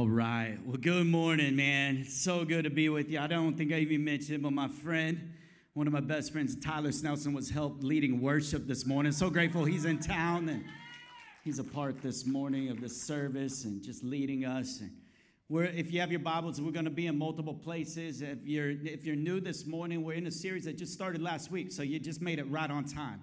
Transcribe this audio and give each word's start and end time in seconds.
All 0.00 0.08
right. 0.08 0.56
Well, 0.64 0.78
good 0.78 1.08
morning, 1.08 1.56
man. 1.56 1.98
It's 1.98 2.22
so 2.22 2.46
good 2.46 2.64
to 2.64 2.70
be 2.70 2.88
with 2.88 3.10
you. 3.10 3.18
I 3.18 3.26
don't 3.26 3.54
think 3.54 3.70
I 3.70 3.80
even 3.80 4.02
mentioned, 4.02 4.42
but 4.42 4.54
my 4.54 4.66
friend, 4.66 5.34
one 5.74 5.86
of 5.86 5.92
my 5.92 6.00
best 6.00 6.32
friends, 6.32 6.56
Tyler 6.56 6.88
Snelson, 6.88 7.34
was 7.34 7.50
helped 7.50 7.84
leading 7.84 8.22
worship 8.22 8.66
this 8.66 8.86
morning. 8.86 9.12
So 9.12 9.28
grateful 9.28 9.66
he's 9.66 9.84
in 9.84 9.98
town 9.98 10.48
and 10.48 10.64
he's 11.44 11.58
a 11.58 11.64
part 11.64 12.00
this 12.00 12.24
morning 12.24 12.70
of 12.70 12.80
the 12.80 12.88
service 12.88 13.66
and 13.66 13.82
just 13.82 14.02
leading 14.02 14.46
us. 14.46 14.80
And 14.80 14.90
we're, 15.50 15.64
if 15.64 15.92
you 15.92 16.00
have 16.00 16.10
your 16.10 16.20
Bibles, 16.20 16.62
we're 16.62 16.70
going 16.70 16.86
to 16.86 16.90
be 16.90 17.06
in 17.06 17.18
multiple 17.18 17.52
places. 17.52 18.22
If 18.22 18.46
you're 18.46 18.70
if 18.70 19.04
you're 19.04 19.16
new 19.16 19.38
this 19.38 19.66
morning, 19.66 20.02
we're 20.02 20.14
in 20.14 20.26
a 20.26 20.32
series 20.32 20.64
that 20.64 20.78
just 20.78 20.94
started 20.94 21.20
last 21.20 21.50
week, 21.50 21.70
so 21.70 21.82
you 21.82 22.00
just 22.00 22.22
made 22.22 22.38
it 22.38 22.50
right 22.50 22.70
on 22.70 22.84
time. 22.84 23.20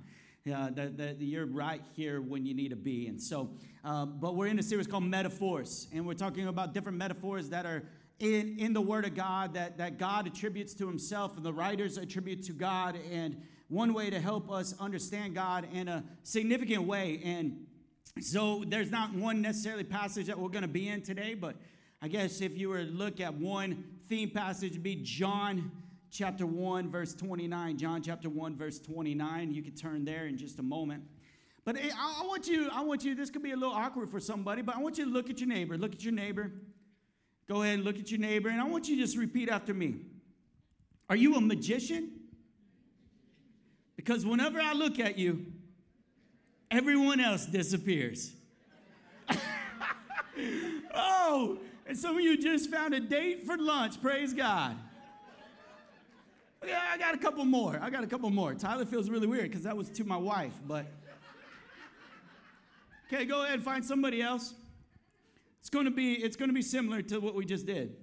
Yeah, 0.47 0.69
that, 0.75 0.95
that 0.95 1.19
you're 1.19 1.45
right 1.45 1.81
here 1.93 2.21
when 2.21 2.45
you 2.45 2.53
need 2.53 2.69
to 2.69 2.77
be. 2.77 3.07
And 3.07 3.21
so, 3.21 3.49
uh, 3.83 4.05
but 4.05 4.37
we're 4.37 4.47
in 4.47 4.57
a 4.59 4.63
series 4.63 4.87
called 4.87 5.03
Metaphors, 5.03 5.89
and 5.93 6.07
we're 6.07 6.13
talking 6.13 6.47
about 6.47 6.73
different 6.73 6.97
metaphors 6.97 7.49
that 7.49 7.65
are 7.65 7.83
in, 8.19 8.57
in 8.57 8.71
the 8.71 8.79
Word 8.79 9.03
of 9.03 9.13
God 9.13 9.55
that, 9.55 9.77
that 9.77 9.97
God 9.97 10.25
attributes 10.25 10.73
to 10.75 10.87
Himself 10.87 11.35
and 11.35 11.45
the 11.45 11.51
writers 11.51 11.97
attribute 11.97 12.43
to 12.43 12.53
God, 12.53 12.97
and 13.11 13.41
one 13.67 13.93
way 13.93 14.09
to 14.09 14.21
help 14.21 14.49
us 14.49 14.73
understand 14.79 15.35
God 15.35 15.67
in 15.73 15.89
a 15.89 16.01
significant 16.23 16.83
way. 16.83 17.19
And 17.25 17.65
so, 18.21 18.63
there's 18.65 18.89
not 18.89 19.13
one 19.13 19.41
necessarily 19.41 19.83
passage 19.83 20.27
that 20.27 20.39
we're 20.39 20.47
going 20.47 20.61
to 20.61 20.69
be 20.69 20.87
in 20.87 21.01
today, 21.01 21.33
but 21.33 21.57
I 22.01 22.07
guess 22.07 22.39
if 22.39 22.57
you 22.57 22.69
were 22.69 22.85
to 22.85 22.89
look 22.89 23.19
at 23.19 23.33
one 23.33 23.83
theme 24.07 24.29
passage, 24.29 24.71
it'd 24.71 24.81
be 24.81 24.95
John 24.95 25.73
chapter 26.11 26.45
1, 26.45 26.89
verse 26.89 27.13
29. 27.13 27.77
John 27.77 28.01
chapter 28.01 28.29
1, 28.29 28.55
verse 28.55 28.79
29. 28.79 29.53
You 29.53 29.61
can 29.61 29.75
turn 29.75 30.05
there 30.05 30.25
in 30.27 30.37
just 30.37 30.59
a 30.59 30.63
moment. 30.63 31.03
But 31.65 31.77
eh, 31.77 31.89
I 31.97 32.25
want 32.25 32.47
you, 32.47 32.69
I 32.71 32.81
want 32.81 33.03
you, 33.03 33.13
this 33.13 33.29
could 33.29 33.43
be 33.43 33.51
a 33.51 33.57
little 33.57 33.73
awkward 33.73 34.09
for 34.09 34.19
somebody, 34.19 34.61
but 34.61 34.75
I 34.75 34.79
want 34.79 34.97
you 34.97 35.05
to 35.05 35.11
look 35.11 35.29
at 35.29 35.39
your 35.39 35.49
neighbor. 35.49 35.77
Look 35.77 35.93
at 35.93 36.03
your 36.03 36.13
neighbor. 36.13 36.51
Go 37.47 37.61
ahead 37.61 37.75
and 37.75 37.83
look 37.83 37.97
at 37.97 38.09
your 38.09 38.19
neighbor, 38.19 38.49
and 38.49 38.59
I 38.59 38.65
want 38.65 38.87
you 38.87 38.95
to 38.95 39.01
just 39.01 39.17
repeat 39.17 39.49
after 39.49 39.73
me. 39.73 39.95
Are 41.09 41.15
you 41.15 41.35
a 41.35 41.41
magician? 41.41 42.11
Because 43.95 44.25
whenever 44.25 44.59
I 44.59 44.73
look 44.73 44.99
at 44.99 45.17
you, 45.17 45.45
everyone 46.71 47.19
else 47.19 47.45
disappears. 47.45 48.31
oh, 50.93 51.57
and 51.85 51.97
some 51.97 52.15
of 52.15 52.21
you 52.21 52.37
just 52.37 52.69
found 52.69 52.93
a 52.93 52.99
date 52.99 53.45
for 53.45 53.57
lunch. 53.57 54.01
Praise 54.01 54.33
God. 54.33 54.77
Yeah, 56.67 56.81
I 56.91 56.97
got 56.97 57.15
a 57.15 57.17
couple 57.17 57.45
more. 57.45 57.79
I 57.81 57.89
got 57.89 58.03
a 58.03 58.07
couple 58.07 58.29
more. 58.29 58.53
Tyler 58.53 58.85
feels 58.85 59.09
really 59.09 59.27
weird 59.27 59.49
because 59.49 59.63
that 59.63 59.77
was 59.77 59.89
to 59.91 60.03
my 60.03 60.17
wife, 60.17 60.53
but. 60.67 60.85
Okay, 63.07 63.23
go 63.23 63.43
ahead 63.43 63.55
and 63.55 63.63
find 63.63 63.85
somebody 63.85 64.21
else. 64.21 64.53
It's 65.61 65.69
gonna 65.69 65.91
be 65.91 66.13
it's 66.13 66.35
gonna 66.35 66.53
be 66.53 66.61
similar 66.61 67.01
to 67.03 67.19
what 67.19 67.35
we 67.35 67.45
just 67.45 67.65
did. 67.65 67.95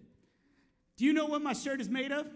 Do 0.96 1.04
you 1.04 1.12
know 1.12 1.26
what 1.26 1.42
my 1.42 1.52
shirt 1.52 1.80
is 1.80 1.90
made 1.90 2.10
of? 2.10 2.26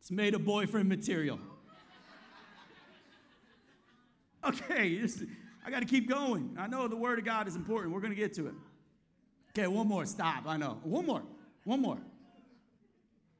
It's 0.00 0.10
made 0.10 0.34
of 0.34 0.44
boyfriend 0.44 0.88
material. 0.88 1.40
Okay, 4.44 5.02
I 5.64 5.70
got 5.70 5.80
to 5.80 5.86
keep 5.86 6.08
going. 6.08 6.56
I 6.56 6.68
know 6.68 6.86
the 6.86 6.94
word 6.94 7.18
of 7.18 7.24
God 7.24 7.48
is 7.48 7.56
important. 7.56 7.92
We're 7.92 8.00
to 8.00 8.14
get 8.14 8.34
to 8.34 8.46
it. 8.46 8.54
Okay, 9.50 9.66
one 9.66 9.88
more. 9.88 10.06
Stop. 10.06 10.44
I 10.46 10.56
know. 10.56 10.78
One 10.84 11.06
more. 11.06 11.22
One 11.64 11.82
more. 11.82 11.98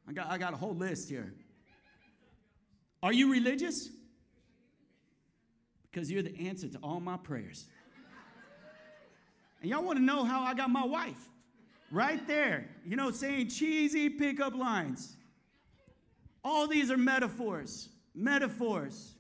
I 0.09 0.13
got, 0.13 0.27
I 0.29 0.39
got 0.39 0.53
a 0.53 0.57
whole 0.57 0.75
list 0.75 1.09
here. 1.09 1.33
Are 3.03 3.13
you 3.13 3.31
religious? 3.31 3.91
Because 5.91 6.11
you're 6.11 6.23
the 6.23 6.49
answer 6.49 6.69
to 6.69 6.79
all 6.83 7.01
my 7.01 7.17
prayers. 7.17 7.67
And 9.61 9.71
y'all 9.71 9.83
want 9.83 9.99
to 9.99 10.05
know 10.05 10.25
how 10.25 10.43
I 10.43 10.55
got 10.55 10.71
my 10.71 10.85
wife? 10.85 11.29
Right 11.91 12.27
there. 12.27 12.69
You 12.85 12.97
know, 12.97 13.11
saying 13.11 13.49
cheesy 13.49 14.11
pickup 14.11 14.55
lines. 14.55 15.17
All 16.45 16.67
these 16.67 16.91
are 16.91 16.97
metaphors. 16.97 17.89
Metaphors. 18.15 19.15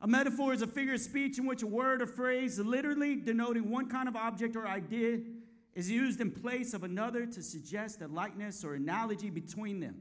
A 0.00 0.06
metaphor 0.06 0.54
is 0.54 0.62
a 0.62 0.66
figure 0.66 0.94
of 0.94 1.00
speech 1.00 1.38
in 1.38 1.46
which 1.46 1.62
a 1.62 1.66
word 1.66 2.00
or 2.00 2.06
phrase, 2.06 2.58
literally 2.58 3.16
denoting 3.16 3.70
one 3.70 3.88
kind 3.88 4.08
of 4.08 4.16
object 4.16 4.56
or 4.56 4.66
idea, 4.66 5.18
is 5.74 5.90
used 5.90 6.20
in 6.20 6.30
place 6.30 6.72
of 6.72 6.84
another 6.84 7.26
to 7.26 7.42
suggest 7.42 8.00
a 8.00 8.08
likeness 8.08 8.64
or 8.64 8.74
analogy 8.74 9.28
between 9.28 9.80
them. 9.80 10.00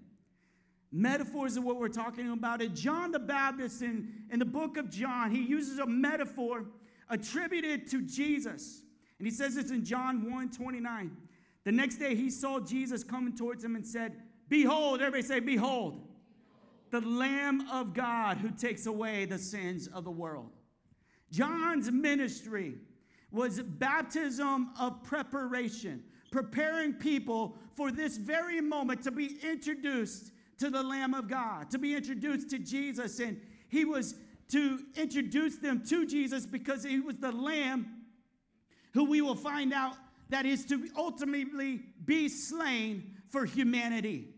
Metaphors 0.92 1.58
are 1.58 1.62
what 1.62 1.78
we're 1.78 1.88
talking 1.88 2.32
about. 2.32 2.62
And 2.62 2.76
John 2.76 3.12
the 3.12 3.20
Baptist, 3.20 3.82
in, 3.82 4.12
in 4.32 4.40
the 4.40 4.46
book 4.46 4.78
of 4.78 4.90
John, 4.90 5.30
he 5.32 5.42
uses 5.42 5.78
a 5.80 5.86
metaphor 5.86 6.66
attributed 7.10 7.90
to 7.92 8.02
Jesus. 8.02 8.82
And 9.20 9.28
he 9.28 9.32
says 9.32 9.56
this 9.56 9.72
in 9.72 9.86
John 9.86 10.32
1 10.32 10.52
29. 10.52 11.18
The 11.66 11.72
next 11.72 11.98
day 11.98 12.16
he 12.16 12.30
saw 12.30 12.60
Jesus 12.60 13.04
coming 13.04 13.36
towards 13.36 13.64
him 13.64 13.76
and 13.76 13.86
said, 13.86 14.14
Behold, 14.48 15.02
everybody 15.02 15.22
say, 15.22 15.40
Behold, 15.40 16.02
the 16.90 17.02
Lamb 17.02 17.68
of 17.70 17.94
God 17.94 18.38
who 18.38 18.50
takes 18.50 18.88
away 18.88 19.26
the 19.26 19.38
sins 19.38 19.88
of 19.88 20.04
the 20.04 20.12
world. 20.12 20.50
John's 21.32 21.92
ministry 21.92 22.76
was 23.32 23.62
baptism 23.62 24.72
of 24.80 25.04
preparation, 25.04 26.04
preparing 26.32 26.94
people 26.94 27.56
for 27.76 27.92
this 27.92 28.18
very 28.18 28.60
moment 28.62 29.04
to 29.04 29.12
be 29.12 29.38
introduced 29.44 30.32
to 30.59 30.70
the 30.70 30.84
Lamb 30.84 31.14
of 31.14 31.28
God, 31.28 31.72
to 31.72 31.78
be 31.78 31.96
introduced 31.96 32.50
to 32.52 32.59
Jesus. 32.59 33.20
And 33.20 33.42
he 33.70 33.86
was 33.86 34.16
to 34.50 34.80
introduce 34.96 35.58
them 35.58 35.84
to 35.88 36.06
Jesus 36.06 36.46
because 36.46 36.84
he 36.84 37.00
was 37.00 37.18
the 37.18 37.31
Lamb 37.31 37.88
who 38.94 39.06
we 39.06 39.22
will 39.22 39.36
find 39.36 39.74
out 39.74 39.96
that 40.30 40.46
is 40.46 40.66
to 40.66 40.88
ultimately 40.98 41.81
be 42.06 42.28
slain 42.28 43.16
for 43.30 43.46
humanity. 43.46 44.30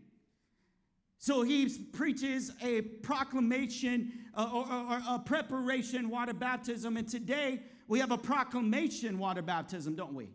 So 1.18 1.42
he 1.42 1.68
preaches 1.92 2.52
a 2.62 2.80
proclamation 2.80 4.12
uh, 4.34 4.50
or, 4.52 4.66
or, 4.66 4.92
or, 4.94 5.02
a 5.08 5.18
preparation 5.18 6.10
water 6.10 6.34
baptism. 6.34 6.96
And 6.96 7.08
today 7.08 7.60
we 7.86 8.00
have 8.00 8.10
a 8.10 8.18
proclamation 8.18 9.18
water 9.18 9.42
baptism, 9.42 9.94
don't 9.94 10.14
we? 10.14 10.28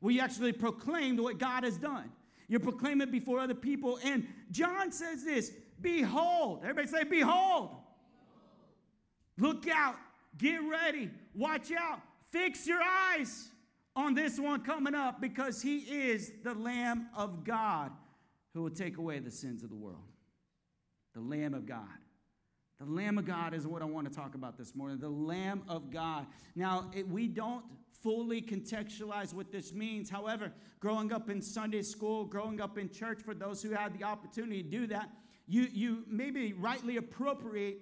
We 0.00 0.20
actually 0.20 0.52
proclaimed 0.52 1.18
what 1.18 1.38
God 1.38 1.64
has 1.64 1.78
done. 1.78 2.12
You 2.48 2.58
proclaim 2.58 3.00
it 3.00 3.10
before 3.10 3.40
other 3.40 3.54
people. 3.54 3.98
And 4.04 4.26
John 4.50 4.92
says 4.92 5.24
this 5.24 5.52
Behold, 5.80 6.60
everybody 6.62 6.88
say, 6.88 7.04
Behold. 7.04 7.70
Look 9.36 9.66
out, 9.68 9.96
get 10.38 10.58
ready, 10.58 11.10
watch 11.34 11.72
out, 11.72 12.00
fix 12.30 12.68
your 12.68 12.80
eyes 12.80 13.48
on 13.96 14.14
this 14.14 14.38
one 14.38 14.60
coming 14.60 14.94
up 14.94 15.20
because 15.20 15.60
he 15.60 15.78
is 15.78 16.32
the 16.44 16.54
Lamb 16.54 17.08
of 17.16 17.44
God 17.44 17.90
who 18.52 18.62
will 18.62 18.70
take 18.70 18.96
away 18.96 19.18
the 19.18 19.30
sins 19.30 19.64
of 19.64 19.70
the 19.70 19.76
world. 19.76 20.04
The 21.14 21.20
Lamb 21.20 21.54
of 21.54 21.66
God. 21.66 21.88
The 22.80 22.86
Lamb 22.86 23.18
of 23.18 23.24
God 23.24 23.54
is 23.54 23.66
what 23.66 23.82
I 23.82 23.84
want 23.84 24.08
to 24.08 24.14
talk 24.14 24.34
about 24.34 24.58
this 24.58 24.74
morning. 24.74 24.98
The 24.98 25.08
Lamb 25.08 25.62
of 25.68 25.90
God. 25.90 26.26
Now, 26.56 26.90
it, 26.94 27.08
we 27.08 27.28
don't 27.28 27.64
fully 28.02 28.42
contextualize 28.42 29.32
what 29.32 29.52
this 29.52 29.72
means. 29.72 30.10
However, 30.10 30.52
growing 30.80 31.12
up 31.12 31.30
in 31.30 31.40
Sunday 31.40 31.82
school, 31.82 32.24
growing 32.24 32.60
up 32.60 32.76
in 32.76 32.90
church, 32.90 33.22
for 33.22 33.32
those 33.32 33.62
who 33.62 33.70
had 33.70 33.96
the 33.96 34.04
opportunity 34.04 34.62
to 34.62 34.68
do 34.68 34.86
that, 34.88 35.08
you, 35.46 35.68
you 35.72 36.04
maybe 36.08 36.52
rightly 36.52 36.96
appropriate 36.96 37.78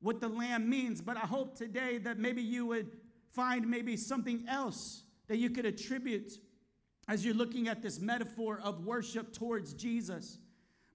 what 0.00 0.20
the 0.20 0.28
lamb 0.28 0.68
means. 0.68 1.00
But 1.00 1.16
I 1.16 1.20
hope 1.20 1.56
today 1.56 1.98
that 1.98 2.18
maybe 2.18 2.42
you 2.42 2.66
would 2.66 2.90
find 3.32 3.68
maybe 3.68 3.96
something 3.96 4.44
else 4.48 5.02
that 5.28 5.38
you 5.38 5.50
could 5.50 5.64
attribute 5.64 6.34
as 7.08 7.24
you're 7.24 7.34
looking 7.34 7.68
at 7.68 7.82
this 7.82 8.00
metaphor 8.00 8.60
of 8.62 8.84
worship 8.84 9.32
towards 9.32 9.72
Jesus. 9.72 10.38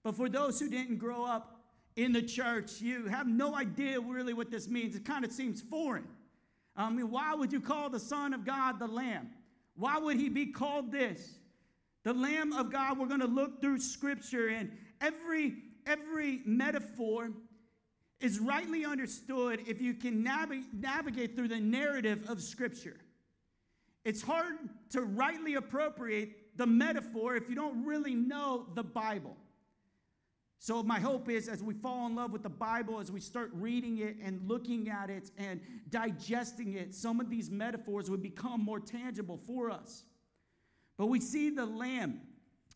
But 0.02 0.16
for 0.16 0.28
those 0.28 0.60
who 0.60 0.68
didn't 0.68 0.98
grow 0.98 1.24
up 1.24 1.51
in 1.96 2.12
the 2.12 2.22
church, 2.22 2.80
you 2.80 3.06
have 3.06 3.26
no 3.26 3.54
idea 3.54 4.00
really 4.00 4.32
what 4.32 4.50
this 4.50 4.68
means. 4.68 4.96
It 4.96 5.04
kind 5.04 5.24
of 5.24 5.32
seems 5.32 5.60
foreign. 5.60 6.06
I 6.74 6.88
mean, 6.90 7.10
why 7.10 7.34
would 7.34 7.52
you 7.52 7.60
call 7.60 7.90
the 7.90 8.00
Son 8.00 8.32
of 8.32 8.46
God 8.46 8.78
the 8.78 8.86
Lamb? 8.86 9.30
Why 9.76 9.98
would 9.98 10.16
he 10.16 10.28
be 10.28 10.46
called 10.46 10.90
this? 10.90 11.34
The 12.04 12.14
Lamb 12.14 12.52
of 12.52 12.72
God, 12.72 12.98
we're 12.98 13.06
going 13.06 13.20
to 13.20 13.26
look 13.26 13.60
through 13.60 13.78
Scripture, 13.78 14.48
and 14.48 14.76
every, 15.00 15.54
every 15.86 16.40
metaphor 16.44 17.30
is 18.20 18.38
rightly 18.38 18.84
understood 18.84 19.60
if 19.66 19.80
you 19.80 19.94
can 19.94 20.22
nav- 20.22 20.52
navigate 20.72 21.36
through 21.36 21.48
the 21.48 21.60
narrative 21.60 22.24
of 22.28 22.40
Scripture. 22.40 22.96
It's 24.04 24.22
hard 24.22 24.54
to 24.90 25.02
rightly 25.02 25.54
appropriate 25.54 26.56
the 26.56 26.66
metaphor 26.66 27.36
if 27.36 27.48
you 27.48 27.54
don't 27.54 27.84
really 27.84 28.14
know 28.14 28.66
the 28.74 28.82
Bible. 28.82 29.36
So, 30.62 30.80
my 30.80 31.00
hope 31.00 31.28
is 31.28 31.48
as 31.48 31.60
we 31.60 31.74
fall 31.74 32.06
in 32.06 32.14
love 32.14 32.30
with 32.30 32.44
the 32.44 32.48
Bible, 32.48 33.00
as 33.00 33.10
we 33.10 33.18
start 33.18 33.50
reading 33.52 33.98
it 33.98 34.14
and 34.22 34.48
looking 34.48 34.88
at 34.88 35.10
it 35.10 35.28
and 35.36 35.60
digesting 35.90 36.74
it, 36.74 36.94
some 36.94 37.18
of 37.18 37.28
these 37.28 37.50
metaphors 37.50 38.08
would 38.08 38.22
become 38.22 38.62
more 38.62 38.78
tangible 38.78 39.40
for 39.44 39.72
us. 39.72 40.04
But 40.96 41.06
we 41.06 41.18
see 41.18 41.50
the 41.50 41.66
Lamb 41.66 42.20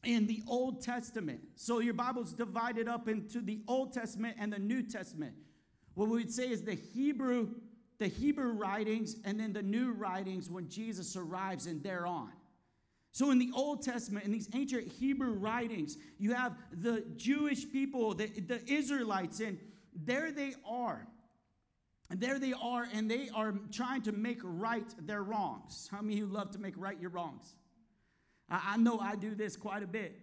in 0.03 0.27
the 0.27 0.43
Old 0.49 0.83
Testament. 0.83 1.39
So, 1.55 1.79
your 1.79 1.95
Bible's 1.95 2.33
divided 2.33 2.89
up 2.89 3.07
into 3.07 3.41
the 3.41 3.61
Old 3.69 3.93
Testament 3.93 4.35
and 4.37 4.53
the 4.53 4.59
New 4.59 4.83
Testament. 4.83 5.37
What 5.95 6.09
we 6.09 6.19
would 6.19 6.33
say 6.33 6.51
is 6.51 6.65
the 6.65 6.75
Hebrew, 6.75 7.51
the 8.01 8.09
Hebrew 8.09 8.51
writings, 8.51 9.15
and 9.25 9.39
then 9.39 9.53
the 9.53 9.63
new 9.63 9.93
writings 9.93 10.51
when 10.51 10.69
Jesus 10.69 11.15
arrives 11.15 11.67
and 11.67 11.85
thereon. 11.85 12.33
So, 13.17 13.31
in 13.31 13.39
the 13.39 13.51
Old 13.55 13.81
Testament, 13.81 14.27
in 14.27 14.31
these 14.31 14.51
ancient 14.53 14.93
Hebrew 14.93 15.33
writings, 15.33 15.97
you 16.19 16.35
have 16.35 16.55
the 16.71 17.03
Jewish 17.17 17.67
people, 17.73 18.13
the, 18.13 18.27
the 18.27 18.61
Israelites, 18.71 19.41
and 19.41 19.59
there 19.95 20.31
they 20.31 20.53
are. 20.69 21.09
And 22.11 22.21
there 22.21 22.39
they 22.39 22.53
are, 22.53 22.87
and 22.93 23.11
they 23.11 23.31
are 23.35 23.55
trying 23.73 24.03
to 24.03 24.13
make 24.13 24.41
right 24.43 24.85
their 25.01 25.23
wrongs. 25.23 25.89
How 25.91 26.03
many 26.03 26.13
of 26.13 26.19
you 26.19 26.27
love 26.27 26.51
to 26.51 26.59
make 26.59 26.75
right 26.77 27.01
your 27.01 27.09
wrongs? 27.09 27.55
I, 28.51 28.75
I 28.75 28.77
know 28.77 28.99
I 28.99 29.17
do 29.17 29.35
this 29.35 29.57
quite 29.57 29.83
a 29.83 29.87
bit. 29.87 30.21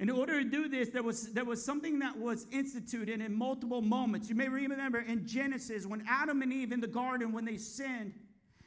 In 0.00 0.10
order 0.10 0.42
to 0.42 0.50
do 0.50 0.68
this, 0.68 0.88
there 0.88 1.04
was, 1.04 1.34
there 1.34 1.44
was 1.44 1.64
something 1.64 2.00
that 2.00 2.18
was 2.18 2.48
instituted 2.50 3.20
in 3.20 3.32
multiple 3.32 3.80
moments. 3.80 4.28
You 4.28 4.34
may 4.34 4.48
remember 4.48 4.98
in 4.98 5.24
Genesis 5.24 5.86
when 5.86 6.04
Adam 6.08 6.42
and 6.42 6.52
Eve 6.52 6.72
in 6.72 6.80
the 6.80 6.88
garden, 6.88 7.30
when 7.30 7.44
they 7.44 7.58
sinned, 7.58 8.12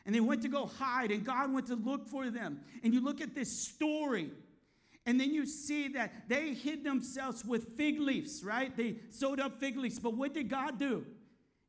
and 0.10 0.16
they 0.16 0.22
went 0.22 0.42
to 0.42 0.48
go 0.48 0.66
hide, 0.66 1.12
and 1.12 1.24
God 1.24 1.54
went 1.54 1.68
to 1.68 1.76
look 1.76 2.08
for 2.08 2.32
them. 2.32 2.62
And 2.84 2.96
you 2.96 3.00
look 3.00 3.22
at 3.22 3.36
this 3.36 3.52
story, 3.52 4.32
and 5.06 5.20
then 5.22 5.32
you 5.32 5.46
see 5.46 5.90
that 5.90 6.28
they 6.28 6.56
hid 6.56 6.84
themselves 6.84 7.46
with 7.46 7.78
fig 7.78 8.00
leaves, 8.00 8.44
right? 8.44 8.76
They 8.76 8.96
sewed 9.12 9.40
up 9.40 9.60
fig 9.60 9.78
leaves. 9.78 10.00
But 10.00 10.16
what 10.16 10.34
did 10.34 10.50
God 10.50 10.80
do? 10.80 11.06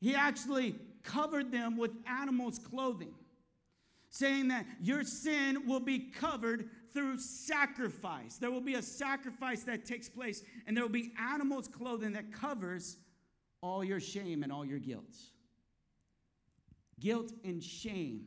He 0.00 0.14
actually 0.14 0.74
covered 1.02 1.52
them 1.52 1.76
with 1.76 1.90
animals' 2.06 2.58
clothing, 2.58 3.12
saying 4.08 4.48
that 4.48 4.64
your 4.80 5.04
sin 5.04 5.66
will 5.66 5.78
be 5.78 5.98
covered 5.98 6.70
through 6.94 7.18
sacrifice. 7.18 8.38
There 8.38 8.50
will 8.50 8.62
be 8.62 8.76
a 8.76 8.82
sacrifice 8.82 9.64
that 9.64 9.84
takes 9.84 10.08
place, 10.08 10.42
and 10.66 10.74
there 10.74 10.82
will 10.82 10.88
be 10.88 11.12
animals' 11.20 11.68
clothing 11.68 12.14
that 12.14 12.32
covers 12.32 12.96
all 13.62 13.84
your 13.84 14.00
shame 14.00 14.42
and 14.42 14.50
all 14.50 14.64
your 14.64 14.78
guilt. 14.78 15.14
Guilt 17.00 17.32
and 17.44 17.62
shame 17.62 18.26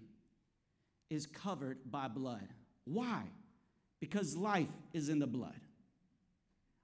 is 1.10 1.26
covered 1.28 1.78
by 1.90 2.08
blood. 2.08 2.48
Why? 2.86 3.24
Because 4.00 4.36
life 4.36 4.68
is 4.94 5.10
in 5.10 5.20
the 5.20 5.28
blood. 5.28 5.60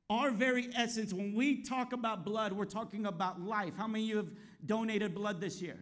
Our 0.09 0.31
very 0.31 0.69
essence, 0.75 1.13
when 1.13 1.33
we 1.33 1.61
talk 1.61 1.93
about 1.93 2.23
blood, 2.23 2.53
we're 2.53 2.65
talking 2.65 3.05
about 3.05 3.41
life. 3.41 3.73
How 3.77 3.87
many 3.87 4.05
of 4.05 4.09
you 4.09 4.17
have 4.17 4.29
donated 4.65 5.13
blood 5.13 5.39
this 5.41 5.61
year? 5.61 5.77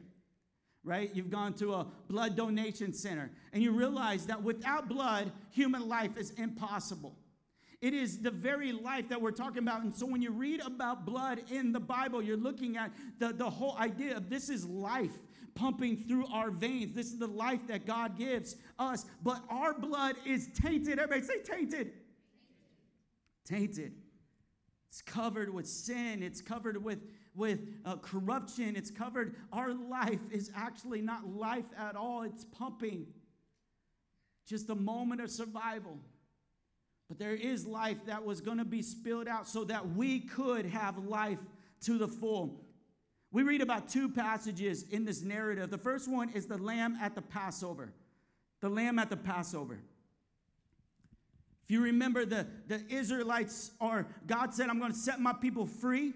Right? 0.84 1.12
You've 1.14 1.30
gone 1.30 1.54
to 1.56 1.74
a 1.74 1.88
blood 2.08 2.36
donation 2.36 2.94
center 2.94 3.30
and 3.54 3.62
you 3.62 3.72
realize 3.72 4.26
that 4.28 4.42
without 4.42 4.88
blood, 4.88 5.32
human 5.52 5.88
life 5.88 6.18
is 6.18 6.32
impossible. 6.32 7.16
It 7.80 7.94
is 7.94 8.20
the 8.20 8.32
very 8.32 8.72
life 8.72 9.10
that 9.10 9.22
we're 9.22 9.32
talking 9.32 9.60
about. 9.60 9.84
And 9.84 9.94
so 9.94 10.06
when 10.06 10.22
you 10.22 10.32
read 10.32 10.62
about 10.62 11.06
blood 11.06 11.44
in 11.52 11.72
the 11.72 11.80
Bible, 11.80 12.22
you're 12.22 12.36
looking 12.36 12.76
at 12.76 12.92
the, 13.20 13.34
the 13.34 13.50
whole 13.50 13.78
idea 13.78 14.18
of 14.18 14.30
this 14.30 14.50
is 14.50 14.66
life 14.66 15.18
pumping 15.58 15.98
through 15.98 16.28
our 16.28 16.52
veins. 16.52 16.94
This 16.94 17.08
is 17.08 17.18
the 17.18 17.28
life 17.28 17.62
that 17.68 17.86
God 17.86 18.18
gives 18.18 18.56
us. 18.78 19.06
But 19.24 19.42
our 19.50 19.74
blood 19.74 20.16
is 20.26 20.50
tainted. 20.54 21.00
Everybody 21.00 21.24
say 21.24 21.42
tainted. 21.42 21.92
Tainted. 23.44 23.94
It's 24.90 25.02
covered 25.02 25.54
with 25.54 25.68
sin. 25.68 26.22
It's 26.22 26.42
covered 26.42 26.84
with, 26.84 27.00
with 27.36 27.60
uh, 27.86 27.98
corruption. 27.98 28.76
It's 28.76 28.92
covered. 28.92 29.36
Our 29.52 29.74
life 29.74 30.20
is 30.32 30.52
actually 30.56 31.02
not 31.02 31.28
life 31.28 31.66
at 31.78 31.96
all. 31.96 32.22
It's 32.22 32.46
pumping. 32.46 33.08
Just 34.46 34.70
a 34.70 34.76
moment 34.76 35.22
of 35.22 35.32
survival. 35.32 35.98
But 37.08 37.20
there 37.20 37.36
is 37.36 37.66
life 37.66 37.98
that 38.06 38.24
was 38.24 38.42
going 38.42 38.58
to 38.60 38.66
be 38.66 38.82
spilled 38.82 39.28
out 39.28 39.48
so 39.48 39.64
that 39.64 39.96
we 39.96 40.20
could 40.20 40.66
have 40.68 40.98
life 40.98 41.40
to 41.82 41.98
the 41.98 42.08
full. 42.08 42.62
We 43.32 43.44
read 43.44 43.62
about 43.62 43.90
two 43.90 44.10
passages 44.10 44.84
in 44.90 45.06
this 45.06 45.22
narrative. 45.22 45.70
The 45.70 45.78
first 45.78 46.10
one 46.10 46.30
is 46.30 46.46
the 46.46 46.58
lamb 46.58 46.98
at 47.02 47.16
the 47.16 47.22
Passover. 47.22 47.92
The 48.62 48.70
lamb 48.70 49.00
at 49.00 49.10
the 49.10 49.18
Passover. 49.18 49.80
If 51.64 51.72
you 51.72 51.82
remember, 51.82 52.26
the, 52.26 52.48
the 52.68 52.82
Israelites 52.90 53.72
are, 53.82 54.08
God 54.26 54.54
said, 54.54 54.70
I'm 54.70 54.80
going 54.80 54.94
to 54.94 54.98
set 54.98 55.20
my 55.20 55.34
people 55.34 55.66
free. 55.66 56.14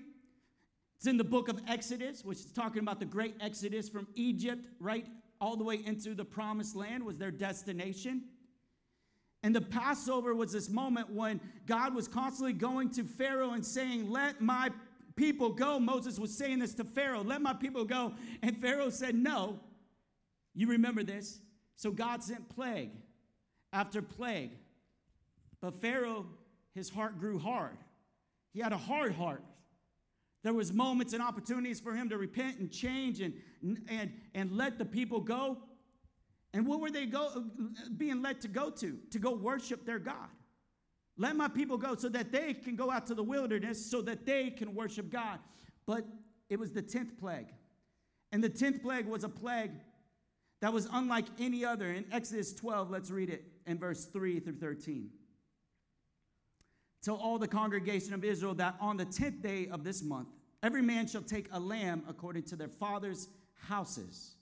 It's 0.95 1.07
in 1.07 1.17
the 1.17 1.25
book 1.25 1.49
of 1.49 1.59
Exodus, 1.67 2.23
which 2.23 2.37
is 2.37 2.51
talking 2.53 2.81
about 2.81 2.99
the 2.99 3.05
great 3.05 3.35
Exodus 3.41 3.89
from 3.89 4.07
Egypt, 4.15 4.65
right 4.79 5.05
all 5.41 5.57
the 5.57 5.63
way 5.63 5.79
into 5.83 6.15
the 6.15 6.23
promised 6.23 6.75
land, 6.75 7.03
was 7.03 7.17
their 7.17 7.31
destination. 7.31 8.23
And 9.43 9.55
the 9.55 9.61
Passover 9.61 10.35
was 10.35 10.53
this 10.53 10.69
moment 10.69 11.09
when 11.09 11.41
God 11.65 11.95
was 11.95 12.07
constantly 12.07 12.53
going 12.53 12.91
to 12.91 13.03
Pharaoh 13.03 13.51
and 13.51 13.65
saying, 13.65 14.09
Let 14.09 14.39
my 14.39 14.69
people 15.15 15.49
go. 15.49 15.79
Moses 15.79 16.19
was 16.19 16.35
saying 16.35 16.59
this 16.59 16.73
to 16.75 16.83
Pharaoh, 16.83 17.23
let 17.23 17.41
my 17.41 17.53
people 17.53 17.85
go. 17.85 18.13
And 18.41 18.57
Pharaoh 18.57 18.89
said, 18.89 19.15
no. 19.15 19.59
You 20.53 20.67
remember 20.67 21.03
this? 21.03 21.39
So 21.75 21.91
God 21.91 22.23
sent 22.23 22.49
plague 22.49 22.91
after 23.73 24.01
plague. 24.01 24.51
But 25.61 25.75
Pharaoh, 25.75 26.25
his 26.73 26.89
heart 26.89 27.19
grew 27.19 27.39
hard. 27.39 27.77
He 28.53 28.59
had 28.59 28.73
a 28.73 28.77
hard 28.77 29.13
heart. 29.13 29.43
There 30.43 30.53
was 30.53 30.73
moments 30.73 31.13
and 31.13 31.21
opportunities 31.21 31.79
for 31.79 31.93
him 31.93 32.09
to 32.09 32.17
repent 32.17 32.57
and 32.59 32.71
change 32.71 33.21
and, 33.21 33.33
and, 33.87 34.11
and 34.33 34.51
let 34.51 34.77
the 34.77 34.85
people 34.85 35.19
go. 35.19 35.57
And 36.53 36.65
what 36.65 36.81
were 36.81 36.89
they 36.89 37.05
go, 37.05 37.45
being 37.95 38.21
led 38.21 38.41
to 38.41 38.47
go 38.47 38.69
to? 38.71 38.97
To 39.11 39.19
go 39.19 39.31
worship 39.35 39.85
their 39.85 39.99
God. 39.99 40.29
Let 41.21 41.35
my 41.35 41.47
people 41.47 41.77
go 41.77 41.93
so 41.93 42.09
that 42.09 42.31
they 42.31 42.55
can 42.55 42.75
go 42.75 42.89
out 42.89 43.05
to 43.05 43.13
the 43.13 43.21
wilderness 43.21 43.85
so 43.85 44.01
that 44.01 44.25
they 44.25 44.49
can 44.49 44.73
worship 44.73 45.11
God. 45.11 45.37
But 45.85 46.03
it 46.49 46.57
was 46.57 46.71
the 46.71 46.81
10th 46.81 47.19
plague. 47.19 47.45
And 48.31 48.43
the 48.43 48.49
10th 48.49 48.81
plague 48.81 49.05
was 49.05 49.23
a 49.23 49.29
plague 49.29 49.69
that 50.61 50.73
was 50.73 50.87
unlike 50.91 51.27
any 51.39 51.63
other. 51.63 51.91
In 51.91 52.05
Exodus 52.11 52.55
12, 52.55 52.89
let's 52.89 53.11
read 53.11 53.29
it 53.29 53.43
in 53.67 53.77
verse 53.77 54.05
3 54.05 54.39
through 54.39 54.55
13. 54.55 55.11
Tell 57.03 57.17
all 57.17 57.37
the 57.37 57.47
congregation 57.47 58.15
of 58.15 58.23
Israel 58.23 58.55
that 58.55 58.75
on 58.81 58.97
the 58.97 59.05
10th 59.05 59.43
day 59.43 59.67
of 59.67 59.83
this 59.83 60.01
month, 60.01 60.29
every 60.63 60.81
man 60.81 61.05
shall 61.05 61.21
take 61.21 61.49
a 61.51 61.59
lamb 61.59 62.01
according 62.09 62.43
to 62.45 62.55
their 62.55 62.67
father's 62.67 63.27
houses, 63.67 64.37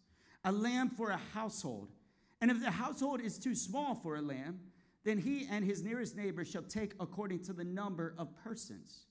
a 0.45 0.51
lamb 0.53 0.91
for 0.91 1.09
a 1.09 1.19
household. 1.33 1.89
And 2.39 2.49
if 2.49 2.61
the 2.61 2.71
household 2.71 3.19
is 3.19 3.37
too 3.37 3.53
small 3.53 3.95
for 3.95 4.15
a 4.15 4.21
lamb, 4.21 4.61
then 5.05 5.17
he 5.17 5.47
and 5.49 5.63
his 5.63 5.83
nearest 5.83 6.15
neighbor 6.15 6.43
shall 6.43 6.61
take 6.61 6.93
according 6.99 7.43
to 7.43 7.53
the 7.53 7.63
number 7.63 8.15
of 8.17 8.35
persons. 8.43 9.05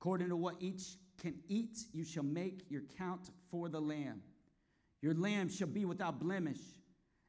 According 0.00 0.30
to 0.30 0.36
what 0.36 0.56
each 0.60 0.96
can 1.20 1.34
eat, 1.48 1.78
you 1.92 2.04
shall 2.04 2.24
make 2.24 2.64
your 2.68 2.82
count 2.98 3.30
for 3.50 3.68
the 3.68 3.80
lamb. 3.80 4.22
Your 5.00 5.14
lamb 5.14 5.48
shall 5.48 5.68
be 5.68 5.84
without 5.84 6.18
blemish. 6.18 6.60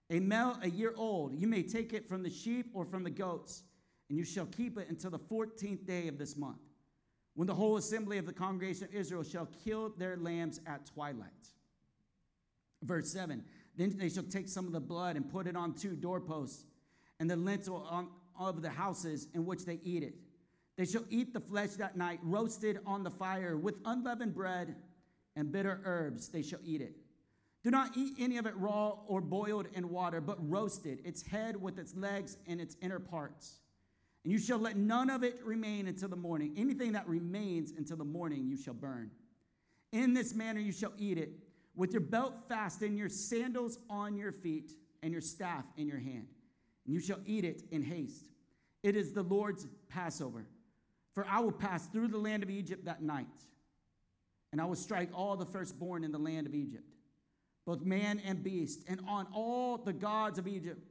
A 0.10 0.20
male 0.20 0.58
a 0.62 0.70
year 0.70 0.94
old, 0.98 1.36
you 1.36 1.48
may 1.48 1.64
take 1.64 1.94
it 1.94 2.08
from 2.08 2.24
the 2.24 2.30
sheep 2.30 2.72
or 2.74 2.86
from 2.86 3.04
the 3.04 3.10
goats, 3.10 3.64
and 4.10 4.18
you 4.18 4.26
shall 4.26 4.46
keep 4.46 4.78
it 4.78 4.90
until 4.90 5.12
the 5.12 5.20
14th 5.20 5.86
day 5.86 6.08
of 6.08 6.18
this 6.18 6.36
month, 6.36 6.62
when 7.36 7.48
the 7.48 7.54
whole 7.54 7.78
assembly 7.78 8.18
of 8.18 8.26
the 8.26 8.34
congregation 8.34 8.86
of 8.86 8.94
Israel 8.94 9.24
shall 9.24 9.48
kill 9.64 9.90
their 9.98 10.18
lambs 10.18 10.60
at 10.66 10.86
twilight. 10.86 11.30
Verse 12.82 13.12
7 13.12 13.44
Then 13.76 13.98
they 13.98 14.10
shall 14.10 14.24
take 14.24 14.50
some 14.50 14.66
of 14.66 14.74
the 14.74 14.80
blood 14.80 15.16
and 15.16 15.30
put 15.30 15.48
it 15.48 15.56
on 15.56 15.74
two 15.74 15.96
doorposts 15.96 16.66
and 17.24 17.30
the 17.30 17.38
lintel 17.38 17.88
of 18.38 18.62
the 18.62 18.70
houses 18.70 19.30
in 19.34 19.46
which 19.46 19.64
they 19.64 19.80
eat 19.82 20.04
it. 20.04 20.14
They 20.76 20.84
shall 20.84 21.06
eat 21.10 21.34
the 21.34 21.40
flesh 21.40 21.70
that 21.78 21.96
night, 21.96 22.20
roasted 22.22 22.80
on 22.86 23.02
the 23.04 23.10
fire 23.10 23.56
with 23.56 23.76
unleavened 23.86 24.36
bread 24.36 24.76
and 25.38 25.50
bitter 25.50 25.80
herbs. 25.86 26.28
They 26.28 26.42
shall 26.42 26.60
eat 26.66 26.82
it. 26.82 26.98
Do 27.64 27.72
not 27.72 27.96
eat 27.96 28.16
any 28.20 28.36
of 28.36 28.46
it 28.46 28.58
raw 28.58 28.98
or 29.08 29.22
boiled 29.22 29.68
in 29.74 29.90
water, 29.90 30.20
but 30.20 30.36
roasted, 30.50 31.00
its 31.06 31.22
head 31.26 31.56
with 31.56 31.80
its 31.80 31.96
legs 31.96 32.36
and 32.46 32.60
its 32.60 32.76
inner 32.82 33.00
parts. 33.00 33.60
And 34.26 34.34
you 34.34 34.38
shall 34.38 34.60
let 34.60 34.76
none 34.76 35.10
of 35.10 35.24
it 35.24 35.40
remain 35.46 35.88
until 35.88 36.10
the 36.10 36.18
morning. 36.18 36.54
Anything 36.58 36.92
that 36.92 37.08
remains 37.08 37.72
until 37.72 37.96
the 37.96 38.04
morning 38.04 38.46
you 38.50 38.58
shall 38.58 38.74
burn. 38.74 39.12
In 39.94 40.14
this 40.14 40.36
manner 40.36 40.60
you 40.60 40.74
shall 40.74 40.92
eat 40.98 41.18
it, 41.18 41.32
with 41.74 41.94
your 41.94 42.02
belt 42.02 42.34
fast 42.50 42.82
and 42.82 42.98
your 42.98 43.08
sandals 43.08 43.80
on 43.90 44.18
your 44.18 44.34
feet 44.34 44.74
and 45.02 45.14
your 45.14 45.22
staff 45.22 45.64
in 45.78 45.88
your 45.88 46.00
hand 46.00 46.28
and 46.86 46.94
you 46.94 47.00
shall 47.00 47.20
eat 47.26 47.46
it 47.46 47.64
in 47.72 47.82
haste. 47.82 48.30
It 48.84 48.96
is 48.96 49.14
the 49.14 49.24
Lord's 49.24 49.68
Passover. 49.90 50.46
For 51.14 51.26
I 51.30 51.40
will 51.40 51.52
pass 51.52 51.86
through 51.88 52.08
the 52.08 52.18
land 52.18 52.44
of 52.44 52.50
Egypt 52.50 52.86
that 52.86 53.02
night, 53.04 53.28
and 54.52 54.60
I 54.60 54.66
will 54.66 54.76
strike 54.76 55.10
all 55.14 55.36
the 55.36 55.46
firstborn 55.46 56.04
in 56.04 56.12
the 56.12 56.18
land 56.18 56.48
of 56.48 56.56
Egypt, 56.56 56.90
both 57.66 57.82
man 57.82 58.20
and 58.26 58.44
beast, 58.44 58.84
and 58.88 59.00
on 59.08 59.28
all 59.34 59.78
the 59.78 59.94
gods 59.94 60.40
of 60.40 60.48
Egypt 60.48 60.84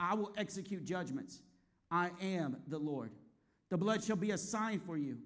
I 0.00 0.14
will 0.14 0.32
execute 0.36 0.84
judgments. 0.84 1.40
I 1.90 2.10
am 2.20 2.56
the 2.66 2.78
Lord. 2.78 3.12
The 3.70 3.76
blood 3.76 4.02
shall 4.02 4.16
be 4.16 4.32
a 4.32 4.38
sign 4.38 4.80
for 4.80 4.96
you 4.96 5.18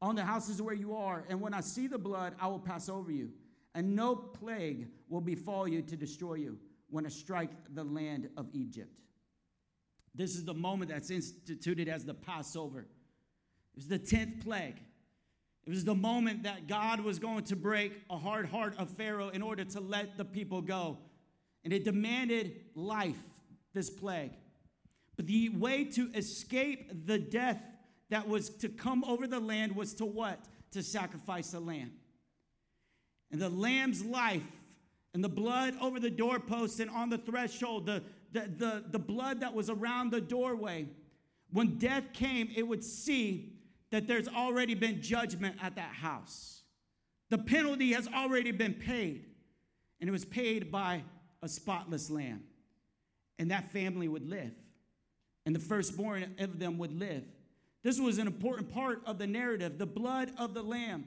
on 0.00 0.14
the 0.14 0.24
houses 0.24 0.62
where 0.62 0.74
you 0.74 0.96
are, 0.96 1.24
and 1.28 1.40
when 1.40 1.52
I 1.52 1.60
see 1.60 1.86
the 1.86 1.98
blood, 1.98 2.34
I 2.40 2.46
will 2.46 2.58
pass 2.58 2.88
over 2.88 3.12
you, 3.12 3.30
and 3.74 3.94
no 3.94 4.16
plague 4.16 4.88
will 5.10 5.20
befall 5.20 5.68
you 5.68 5.82
to 5.82 5.96
destroy 5.96 6.34
you 6.34 6.58
when 6.88 7.04
I 7.04 7.10
strike 7.10 7.50
the 7.74 7.84
land 7.84 8.30
of 8.36 8.48
Egypt. 8.54 9.02
This 10.14 10.34
is 10.34 10.44
the 10.44 10.54
moment 10.54 10.90
that's 10.90 11.10
instituted 11.10 11.88
as 11.88 12.04
the 12.04 12.14
Passover. 12.14 12.80
It 12.80 13.76
was 13.76 13.86
the 13.86 13.98
10th 13.98 14.42
plague. 14.42 14.80
It 15.66 15.70
was 15.70 15.84
the 15.84 15.94
moment 15.94 16.44
that 16.44 16.66
God 16.66 17.00
was 17.00 17.18
going 17.18 17.44
to 17.44 17.56
break 17.56 17.92
a 18.08 18.16
hard 18.16 18.46
heart 18.46 18.74
of 18.78 18.90
Pharaoh 18.90 19.28
in 19.28 19.42
order 19.42 19.64
to 19.64 19.80
let 19.80 20.16
the 20.16 20.24
people 20.24 20.62
go. 20.62 20.98
And 21.64 21.72
it 21.72 21.84
demanded 21.84 22.56
life, 22.74 23.22
this 23.74 23.90
plague. 23.90 24.32
But 25.16 25.26
the 25.26 25.50
way 25.50 25.84
to 25.84 26.10
escape 26.14 27.06
the 27.06 27.18
death 27.18 27.62
that 28.08 28.26
was 28.26 28.48
to 28.48 28.68
come 28.68 29.04
over 29.04 29.26
the 29.26 29.38
land 29.38 29.76
was 29.76 29.94
to 29.94 30.06
what? 30.06 30.40
To 30.72 30.82
sacrifice 30.82 31.54
a 31.54 31.60
lamb. 31.60 31.92
And 33.30 33.40
the 33.40 33.50
lamb's 33.50 34.04
life 34.04 34.42
and 35.14 35.22
the 35.22 35.28
blood 35.28 35.74
over 35.80 36.00
the 36.00 36.10
doorpost 36.10 36.80
and 36.80 36.90
on 36.90 37.10
the 37.10 37.18
threshold, 37.18 37.86
the, 37.86 38.02
the, 38.32 38.40
the, 38.40 38.84
the 38.90 38.98
blood 38.98 39.40
that 39.40 39.54
was 39.54 39.70
around 39.70 40.10
the 40.10 40.20
doorway, 40.20 40.88
when 41.52 41.78
death 41.78 42.12
came, 42.12 42.50
it 42.54 42.62
would 42.62 42.84
see 42.84 43.52
that 43.90 44.06
there's 44.06 44.28
already 44.28 44.74
been 44.74 45.02
judgment 45.02 45.56
at 45.62 45.76
that 45.76 45.92
house. 45.92 46.62
The 47.28 47.38
penalty 47.38 47.92
has 47.92 48.08
already 48.08 48.52
been 48.52 48.74
paid, 48.74 49.26
and 50.00 50.08
it 50.08 50.12
was 50.12 50.24
paid 50.24 50.70
by 50.70 51.02
a 51.42 51.48
spotless 51.48 52.10
lamb. 52.10 52.44
And 53.38 53.50
that 53.50 53.72
family 53.72 54.06
would 54.06 54.28
live, 54.28 54.52
and 55.46 55.54
the 55.54 55.60
firstborn 55.60 56.34
of 56.38 56.58
them 56.58 56.78
would 56.78 56.92
live. 56.92 57.24
This 57.82 57.98
was 57.98 58.18
an 58.18 58.26
important 58.26 58.72
part 58.72 59.00
of 59.06 59.18
the 59.18 59.26
narrative 59.26 59.78
the 59.78 59.86
blood 59.86 60.32
of 60.38 60.54
the 60.54 60.62
lamb. 60.62 61.06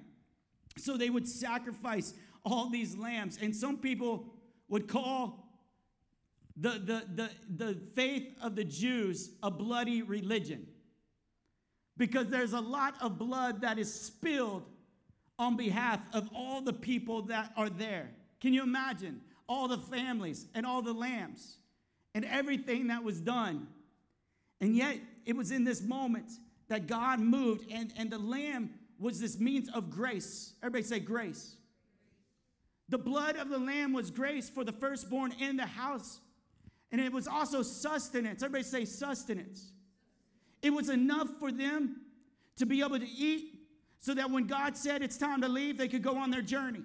So 0.77 0.98
they 0.98 1.10
would 1.10 1.27
sacrifice 1.27 2.13
all 2.44 2.70
these 2.70 2.98
lambs. 2.98 3.38
And 3.42 3.56
some 3.56 3.77
people 3.77 4.34
would 4.68 4.88
call 4.88 5.43
the, 6.56 6.70
the, 6.70 7.04
the, 7.16 7.30
the 7.56 7.80
faith 7.96 8.36
of 8.42 8.56
the 8.56 8.64
Jews 8.64 9.32
a 9.42 9.50
bloody 9.50 10.02
religion 10.02 10.68
because 11.98 12.28
there's 12.28 12.54
a 12.54 12.60
lot 12.60 12.96
of 13.02 13.18
blood 13.18 13.62
that 13.62 13.78
is 13.78 13.94
spilled 13.94 14.64
on 15.40 15.58
behalf 15.58 16.00
of 16.14 16.30
all 16.36 16.62
the 16.62 16.74
people 16.74 17.24
that 17.24 17.52
are 17.58 17.70
there. 17.70 18.12
Can 18.40 18.54
you 18.54 18.64
imagine 18.64 19.22
all 19.48 19.68
the 19.68 19.78
families 19.78 20.48
and 20.54 20.66
all 20.66 20.82
the 20.82 20.94
lambs 20.94 21.58
and 22.14 22.26
everything 22.26 22.88
that 22.88 23.04
was 23.04 23.20
done? 23.20 23.68
And 24.62 24.76
yet, 24.76 25.00
it 25.26 25.36
was 25.36 25.52
in 25.52 25.64
this 25.64 25.82
moment 25.82 26.32
that 26.70 26.88
God 26.88 27.20
moved, 27.20 27.70
and, 27.72 27.92
and 27.98 28.10
the 28.10 28.18
lamb 28.18 28.72
was 29.00 29.20
this 29.20 29.40
means 29.40 29.70
of 29.70 29.90
grace. 29.90 30.54
Everybody 30.62 30.84
say 30.84 31.00
grace. 31.00 31.56
The 32.90 32.98
blood 32.98 33.36
of 33.38 33.50
the 33.50 33.58
lamb 33.58 33.94
was 33.94 34.12
grace 34.12 34.50
for 34.50 34.64
the 34.64 34.72
firstborn 34.72 35.34
in 35.40 35.58
the 35.58 35.66
house. 35.66 36.20
And 36.94 37.02
it 37.02 37.12
was 37.12 37.28
also 37.28 37.64
sustenance. 37.64 38.44
Everybody 38.44 38.64
say 38.64 38.86
sustenance. 38.86 39.72
It 40.62 40.70
was 40.70 40.90
enough 40.90 41.28
for 41.40 41.52
them 41.52 42.02
to 42.56 42.68
be 42.68 42.82
able 42.82 43.00
to 43.00 43.10
eat 43.10 43.56
so 43.98 44.14
that 44.14 44.30
when 44.30 44.46
God 44.46 44.78
said 44.78 45.02
it's 45.02 45.18
time 45.18 45.42
to 45.42 45.48
leave, 45.48 45.76
they 45.76 45.88
could 45.88 46.04
go 46.04 46.16
on 46.16 46.30
their 46.30 46.44
journey. 46.44 46.84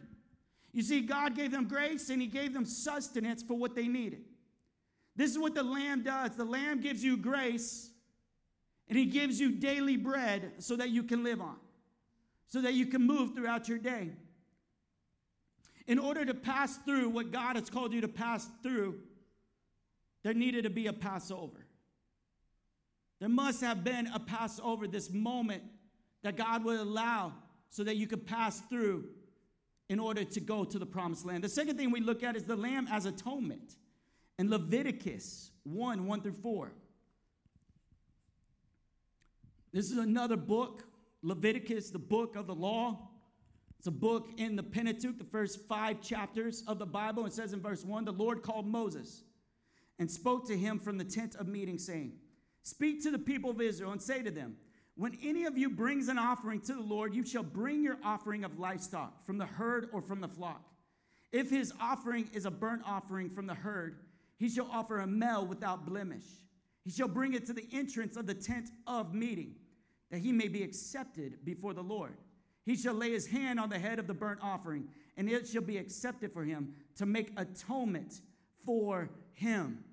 You 0.73 0.83
see, 0.83 1.03
God 1.03 1.37
gave 1.37 1.50
them 1.53 1.69
grace 1.69 2.09
and 2.09 2.23
He 2.23 2.27
gave 2.27 2.55
them 2.55 2.65
sustenance 2.65 3.43
for 3.43 3.59
what 3.59 3.75
they 3.75 3.87
needed. 3.87 4.23
This 5.15 5.31
is 5.31 5.38
what 5.38 5.55
the 5.55 5.62
Lamb 5.62 6.03
does 6.03 6.37
the 6.37 6.45
Lamb 6.45 6.81
gives 6.81 7.05
you 7.05 7.19
grace 7.19 7.91
and 8.88 8.97
He 8.97 9.05
gives 9.05 9.38
you 9.38 9.53
daily 9.53 9.99
bread 9.99 10.53
so 10.59 10.75
that 10.77 10.88
you 10.88 11.03
can 11.03 11.23
live 11.23 11.43
on, 11.43 11.57
so 12.47 12.62
that 12.62 12.73
you 12.73 12.87
can 12.87 13.07
move 13.07 13.35
throughout 13.35 13.69
your 13.69 13.79
day. 13.79 14.12
In 15.87 15.99
order 15.99 16.25
to 16.25 16.35
pass 16.35 16.79
through 16.79 17.11
what 17.11 17.31
God 17.31 17.57
has 17.57 17.69
called 17.69 17.93
you 17.93 18.00
to 18.00 18.09
pass 18.09 18.49
through, 18.62 19.00
there 20.23 20.35
needed 20.35 20.65
to 20.65 20.71
be 20.71 20.87
a 20.87 20.93
Passover. 20.93 21.67
There 23.21 23.29
must 23.29 23.61
have 23.61 23.85
been 23.85 24.07
a 24.09 24.21
Passover, 24.21 24.87
this 24.87 25.11
moment 25.11 25.63
that 26.23 26.37
God 26.37 26.65
would 26.65 26.79
allow 26.79 27.33
so 27.71 27.85
that 27.85 27.97
you 27.97 28.07
could 28.07 28.27
pass 28.27 28.61
through 28.61 29.05
in 29.89 29.99
order 29.99 30.25
to 30.25 30.41
go 30.41 30.65
to 30.65 30.79
the 30.79 30.87
promised 30.87 31.25
land. 31.25 31.43
The 31.43 31.49
second 31.49 31.77
thing 31.77 31.91
we 31.91 32.01
look 32.01 32.23
at 32.23 32.37
is 32.37 32.45
the 32.45 32.57
lamb 32.57 32.89
as 32.91 33.07
atonement. 33.07 33.77
In 34.39 34.51
Leviticus 34.51 35.51
1 35.65 36.07
1 36.07 36.23
through 36.23 36.33
4. 36.33 36.73
This 39.73 39.91
is 39.91 39.99
another 39.99 40.37
book, 40.37 40.85
Leviticus, 41.23 41.91
the 41.91 41.99
book 41.99 42.37
of 42.37 42.47
the 42.47 42.55
law. 42.55 43.09
It's 43.79 43.87
a 43.87 43.93
book 43.93 44.31
in 44.39 44.57
the 44.57 44.63
Pentateuch, 44.63 45.19
the 45.19 45.25
first 45.25 45.61
five 45.69 46.01
chapters 46.01 46.63
of 46.67 46.79
the 46.79 46.87
Bible. 46.87 47.27
It 47.27 47.33
says 47.33 47.53
in 47.53 47.61
verse 47.61 47.85
1 47.85 48.05
The 48.05 48.13
Lord 48.13 48.43
called 48.43 48.67
Moses 48.67 49.25
and 49.99 50.11
spoke 50.11 50.47
to 50.47 50.57
him 50.57 50.78
from 50.78 50.99
the 50.99 51.05
tent 51.05 51.35
of 51.37 51.49
meeting, 51.49 51.78
saying, 51.78 52.12
Speak 52.62 53.02
to 53.02 53.11
the 53.11 53.19
people 53.19 53.50
of 53.50 53.61
Israel 53.61 53.93
and 53.93 54.02
say 54.02 54.23
to 54.23 54.31
them, 54.31 54.57
When 54.97 55.17
any 55.23 55.45
of 55.45 55.57
you 55.57 55.71
brings 55.71 56.09
an 56.09 56.19
offering 56.19 56.61
to 56.62 56.75
the 56.75 56.83
Lord, 56.83 57.14
you 57.14 57.25
shall 57.25 57.43
bring 57.43 57.83
your 57.83 57.99
offering 58.05 58.45
of 58.45 58.59
livestock 58.59 59.25
from 59.25 59.38
the 59.38 59.47
herd 59.47 59.88
or 59.93 60.02
from 60.02 60.21
the 60.21 60.28
flock. 60.28 60.62
If 61.33 61.50
his 61.50 61.73
offering 61.81 62.28
is 62.33 62.47
a 62.47 62.50
burnt 62.50 62.83
offering 62.85 63.31
from 63.31 63.47
the 63.47 63.55
herd, 63.55 63.97
he 64.38 64.49
shall 64.49 64.69
offer 64.71 65.00
a 65.00 65.07
male 65.07 65.47
without 65.47 65.85
blemish. 65.85 66.25
He 66.85 66.90
shall 66.90 67.09
bring 67.09 67.35
it 67.35 67.45
to 67.47 67.52
the 67.52 67.67
entrance 67.73 68.17
of 68.17 68.26
the 68.26 68.35
tent 68.35 68.71
of 68.87 69.14
meeting, 69.14 69.57
that 70.11 70.21
he 70.21 70.33
may 70.33 70.49
be 70.49 70.62
accepted 70.62 71.45
before 71.45 71.75
the 71.75 71.83
Lord. 71.83 72.17
He 72.64 72.76
shall 72.76 72.95
lay 72.95 73.11
his 73.11 73.26
hand 73.26 73.59
on 73.59 73.69
the 73.69 73.78
head 73.78 73.99
of 73.99 74.07
the 74.07 74.14
burnt 74.14 74.40
offering, 74.43 74.88
and 75.17 75.28
it 75.28 75.49
shall 75.49 75.62
be 75.62 75.78
accepted 75.78 76.33
for 76.33 76.45
him 76.45 76.75
to 76.97 77.07
make 77.07 77.33
atonement 77.37 78.21
for 78.64 79.11
him. 79.33 79.85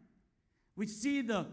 We 0.76 0.88
see 0.88 1.22
the, 1.22 1.48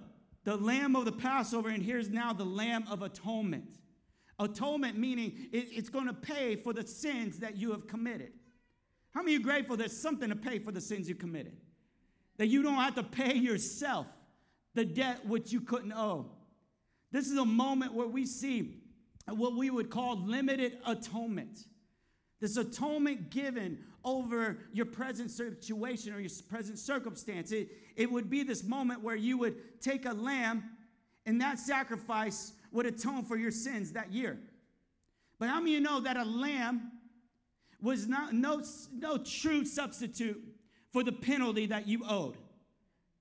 the 0.44 0.56
lamb 0.56 0.96
of 0.96 1.04
the 1.04 1.12
Passover, 1.12 1.68
and 1.68 1.82
here's 1.82 2.10
now 2.10 2.32
the 2.32 2.44
lamb 2.44 2.84
of 2.90 3.02
atonement. 3.02 3.78
Atonement 4.38 4.98
meaning 4.98 5.48
it, 5.52 5.68
it's 5.70 5.88
going 5.88 6.06
to 6.06 6.14
pay 6.14 6.56
for 6.56 6.72
the 6.72 6.86
sins 6.86 7.38
that 7.38 7.56
you 7.56 7.70
have 7.70 7.86
committed. 7.86 8.32
How 9.12 9.20
many 9.20 9.32
you 9.32 9.40
grateful 9.42 9.76
there's 9.76 9.96
something 9.96 10.30
to 10.30 10.36
pay 10.36 10.58
for 10.58 10.72
the 10.72 10.80
sins 10.80 11.08
you 11.08 11.14
committed? 11.14 11.56
That 12.38 12.48
you 12.48 12.62
don't 12.62 12.74
have 12.74 12.94
to 12.96 13.02
pay 13.02 13.34
yourself 13.34 14.06
the 14.74 14.84
debt 14.84 15.26
which 15.26 15.52
you 15.52 15.60
couldn't 15.60 15.92
owe. 15.92 16.30
This 17.12 17.30
is 17.30 17.36
a 17.36 17.44
moment 17.44 17.92
where 17.92 18.08
we 18.08 18.24
see 18.24 18.80
what 19.28 19.54
we 19.54 19.70
would 19.70 19.90
call 19.90 20.16
limited 20.24 20.78
atonement. 20.86 21.58
This 22.42 22.56
atonement 22.56 23.30
given 23.30 23.78
over 24.04 24.58
your 24.72 24.86
present 24.86 25.30
situation 25.30 26.12
or 26.12 26.18
your 26.18 26.30
present 26.48 26.76
circumstance. 26.76 27.52
It, 27.52 27.68
it 27.94 28.10
would 28.10 28.28
be 28.28 28.42
this 28.42 28.64
moment 28.64 29.00
where 29.00 29.14
you 29.14 29.38
would 29.38 29.80
take 29.80 30.06
a 30.06 30.12
lamb 30.12 30.64
and 31.24 31.40
that 31.40 31.60
sacrifice 31.60 32.52
would 32.72 32.84
atone 32.84 33.24
for 33.24 33.36
your 33.36 33.52
sins 33.52 33.92
that 33.92 34.12
year. 34.12 34.40
But 35.38 35.50
how 35.50 35.60
many 35.60 35.76
of 35.76 35.80
you 35.82 35.88
know 35.88 36.00
that 36.00 36.16
a 36.16 36.24
lamb 36.24 36.90
was 37.80 38.08
not, 38.08 38.32
no, 38.32 38.60
no 38.92 39.18
true 39.18 39.64
substitute 39.64 40.42
for 40.92 41.04
the 41.04 41.12
penalty 41.12 41.66
that 41.66 41.86
you 41.86 42.02
owed? 42.08 42.38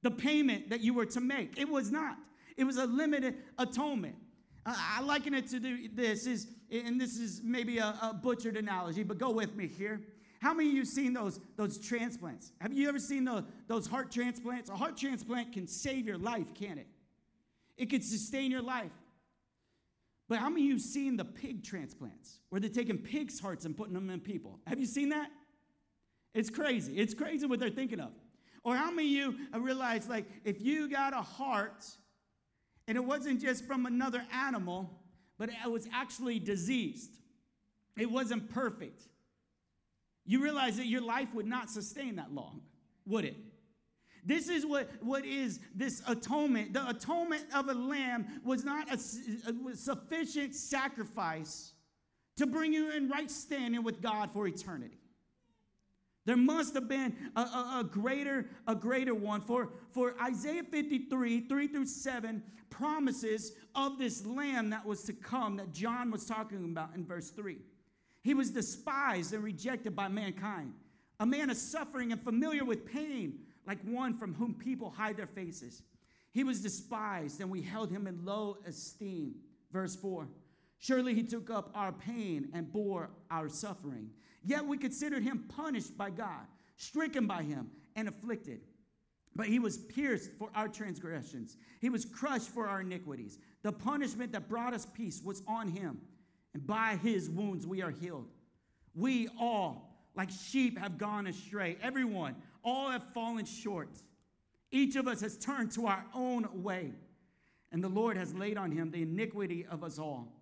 The 0.01 0.09
payment 0.09 0.71
that 0.71 0.81
you 0.81 0.95
were 0.95 1.05
to 1.05 1.21
make. 1.21 1.59
It 1.59 1.69
was 1.69 1.91
not. 1.91 2.17
It 2.57 2.63
was 2.63 2.77
a 2.77 2.87
limited 2.87 3.35
atonement. 3.59 4.15
I 4.65 5.01
liken 5.01 5.33
it 5.33 5.47
to 5.49 5.59
this 5.93 6.27
is, 6.27 6.47
and 6.71 7.01
this 7.01 7.17
is 7.17 7.41
maybe 7.43 7.79
a, 7.79 7.95
a, 8.01 8.13
butchered 8.13 8.57
analogy, 8.57 9.03
but 9.03 9.17
go 9.17 9.31
with 9.31 9.55
me 9.55 9.67
here. 9.67 10.01
How 10.39 10.53
many 10.53 10.69
of 10.69 10.75
you 10.75 10.85
seen 10.85 11.13
those, 11.13 11.39
those 11.55 11.77
transplants? 11.77 12.51
Have 12.59 12.73
you 12.73 12.87
ever 12.87 12.99
seen 12.99 13.25
the, 13.25 13.45
those 13.67 13.87
heart 13.87 14.11
transplants? 14.11 14.69
A 14.69 14.75
heart 14.75 14.97
transplant 14.97 15.53
can 15.53 15.67
save 15.67 16.05
your 16.05 16.17
life, 16.17 16.53
can 16.53 16.77
it? 16.77 16.87
It 17.77 17.89
can 17.89 18.01
sustain 18.01 18.51
your 18.51 18.61
life. 18.61 18.91
But 20.29 20.39
how 20.39 20.49
many 20.49 20.63
of 20.63 20.69
you 20.69 20.79
seen 20.79 21.17
the 21.17 21.25
pig 21.25 21.63
transplants 21.63 22.39
where 22.49 22.61
they're 22.61 22.69
taking 22.69 22.97
pigs' 22.97 23.39
hearts 23.39 23.65
and 23.65 23.75
putting 23.75 23.93
them 23.93 24.09
in 24.09 24.19
people? 24.19 24.59
Have 24.67 24.79
you 24.79 24.85
seen 24.85 25.09
that? 25.09 25.29
It's 26.33 26.49
crazy. 26.49 26.97
It's 26.97 27.13
crazy 27.13 27.45
what 27.45 27.59
they're 27.59 27.69
thinking 27.69 27.99
of. 27.99 28.11
Or 28.63 28.75
how 28.75 28.91
many 28.91 29.19
of 29.21 29.33
you 29.33 29.59
realize, 29.59 30.07
like, 30.07 30.25
if 30.45 30.61
you 30.61 30.87
got 30.89 31.13
a 31.13 31.21
heart 31.21 31.85
and 32.91 32.97
it 32.97 33.05
wasn't 33.05 33.39
just 33.39 33.63
from 33.63 33.85
another 33.85 34.21
animal, 34.33 34.99
but 35.37 35.47
it 35.47 35.71
was 35.71 35.87
actually 35.93 36.39
diseased. 36.39 37.11
It 37.97 38.11
wasn't 38.11 38.53
perfect. 38.53 39.03
You 40.25 40.43
realize 40.43 40.75
that 40.75 40.87
your 40.87 40.99
life 40.99 41.29
would 41.33 41.45
not 41.45 41.69
sustain 41.69 42.17
that 42.17 42.33
long, 42.33 42.59
would 43.05 43.23
it? 43.23 43.37
This 44.25 44.49
is 44.49 44.65
what, 44.65 44.89
what 44.99 45.23
is 45.23 45.61
this 45.73 46.03
atonement. 46.05 46.73
The 46.73 46.85
atonement 46.89 47.45
of 47.55 47.69
a 47.69 47.73
lamb 47.73 48.41
was 48.43 48.65
not 48.65 48.89
a, 48.89 48.95
a 48.95 49.75
sufficient 49.77 50.53
sacrifice 50.53 51.71
to 52.35 52.45
bring 52.45 52.73
you 52.73 52.91
in 52.91 53.07
right 53.07 53.31
standing 53.31 53.83
with 53.83 54.01
God 54.01 54.33
for 54.33 54.47
eternity. 54.47 54.99
There 56.31 56.37
must 56.37 56.75
have 56.75 56.87
been 56.87 57.13
a, 57.35 57.41
a, 57.41 57.79
a, 57.81 57.83
greater, 57.83 58.45
a 58.65 58.73
greater 58.73 59.13
one. 59.13 59.41
For, 59.41 59.67
for 59.89 60.15
Isaiah 60.23 60.63
53, 60.63 61.41
3 61.41 61.67
through 61.67 61.85
7, 61.85 62.41
promises 62.69 63.51
of 63.75 63.99
this 63.99 64.25
lamb 64.25 64.69
that 64.69 64.85
was 64.85 65.03
to 65.03 65.11
come 65.11 65.57
that 65.57 65.73
John 65.73 66.09
was 66.09 66.25
talking 66.25 66.63
about 66.63 66.95
in 66.95 67.05
verse 67.05 67.31
3. 67.31 67.57
He 68.21 68.33
was 68.33 68.49
despised 68.49 69.33
and 69.33 69.43
rejected 69.43 69.93
by 69.93 70.07
mankind, 70.07 70.71
a 71.19 71.25
man 71.25 71.49
of 71.49 71.57
suffering 71.57 72.13
and 72.13 72.23
familiar 72.23 72.63
with 72.63 72.85
pain, 72.85 73.39
like 73.67 73.81
one 73.83 74.13
from 74.13 74.33
whom 74.33 74.53
people 74.53 74.89
hide 74.89 75.17
their 75.17 75.27
faces. 75.27 75.81
He 76.31 76.45
was 76.45 76.61
despised, 76.61 77.41
and 77.41 77.51
we 77.51 77.61
held 77.61 77.91
him 77.91 78.07
in 78.07 78.23
low 78.23 78.55
esteem. 78.65 79.35
Verse 79.73 79.97
4 79.97 80.29
Surely 80.81 81.13
he 81.13 81.21
took 81.21 81.51
up 81.51 81.69
our 81.75 81.91
pain 81.91 82.49
and 82.53 82.73
bore 82.73 83.11
our 83.29 83.47
suffering. 83.47 84.09
Yet 84.43 84.65
we 84.65 84.79
considered 84.79 85.21
him 85.21 85.45
punished 85.47 85.95
by 85.95 86.09
God, 86.09 86.47
stricken 86.75 87.27
by 87.27 87.43
him, 87.43 87.69
and 87.95 88.09
afflicted. 88.09 88.61
But 89.35 89.45
he 89.45 89.59
was 89.59 89.77
pierced 89.77 90.31
for 90.33 90.49
our 90.55 90.67
transgressions, 90.67 91.55
he 91.79 91.89
was 91.89 92.03
crushed 92.03 92.49
for 92.49 92.67
our 92.67 92.81
iniquities. 92.81 93.37
The 93.61 93.71
punishment 93.71 94.31
that 94.31 94.49
brought 94.49 94.73
us 94.73 94.87
peace 94.91 95.21
was 95.23 95.43
on 95.47 95.67
him, 95.67 96.01
and 96.55 96.65
by 96.65 96.97
his 97.01 97.29
wounds 97.29 97.67
we 97.67 97.83
are 97.83 97.91
healed. 97.91 98.27
We 98.95 99.29
all, 99.39 99.95
like 100.15 100.31
sheep, 100.31 100.79
have 100.79 100.97
gone 100.97 101.27
astray. 101.27 101.77
Everyone, 101.83 102.35
all 102.63 102.89
have 102.89 103.03
fallen 103.13 103.45
short. 103.45 103.89
Each 104.71 104.95
of 104.95 105.07
us 105.07 105.21
has 105.21 105.37
turned 105.37 105.71
to 105.73 105.85
our 105.85 106.03
own 106.15 106.63
way, 106.63 106.93
and 107.71 107.83
the 107.83 107.89
Lord 107.89 108.17
has 108.17 108.33
laid 108.33 108.57
on 108.57 108.71
him 108.71 108.89
the 108.89 109.03
iniquity 109.03 109.63
of 109.69 109.83
us 109.83 109.99
all. 109.99 110.40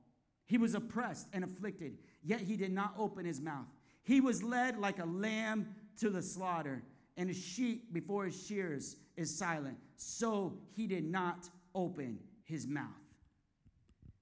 He 0.50 0.58
was 0.58 0.74
oppressed 0.74 1.28
and 1.32 1.44
afflicted, 1.44 2.00
yet 2.24 2.42
he 2.42 2.58
did 2.58 2.74
not 2.74 2.96
open 2.98 3.24
his 3.24 3.40
mouth. 3.40 3.68
He 4.02 4.20
was 4.20 4.42
led 4.42 4.80
like 4.80 4.98
a 4.98 5.06
lamb 5.06 5.76
to 6.00 6.10
the 6.10 6.24
slaughter 6.24 6.82
and 7.18 7.30
a 7.30 7.34
sheep 7.36 7.94
before 7.94 8.26
his 8.26 8.48
shears 8.48 8.96
is 9.16 9.38
silent. 9.38 9.78
So 9.96 10.58
he 10.76 10.88
did 10.88 11.04
not 11.04 11.48
open 11.76 12.18
his 12.46 12.66
mouth. 12.66 12.88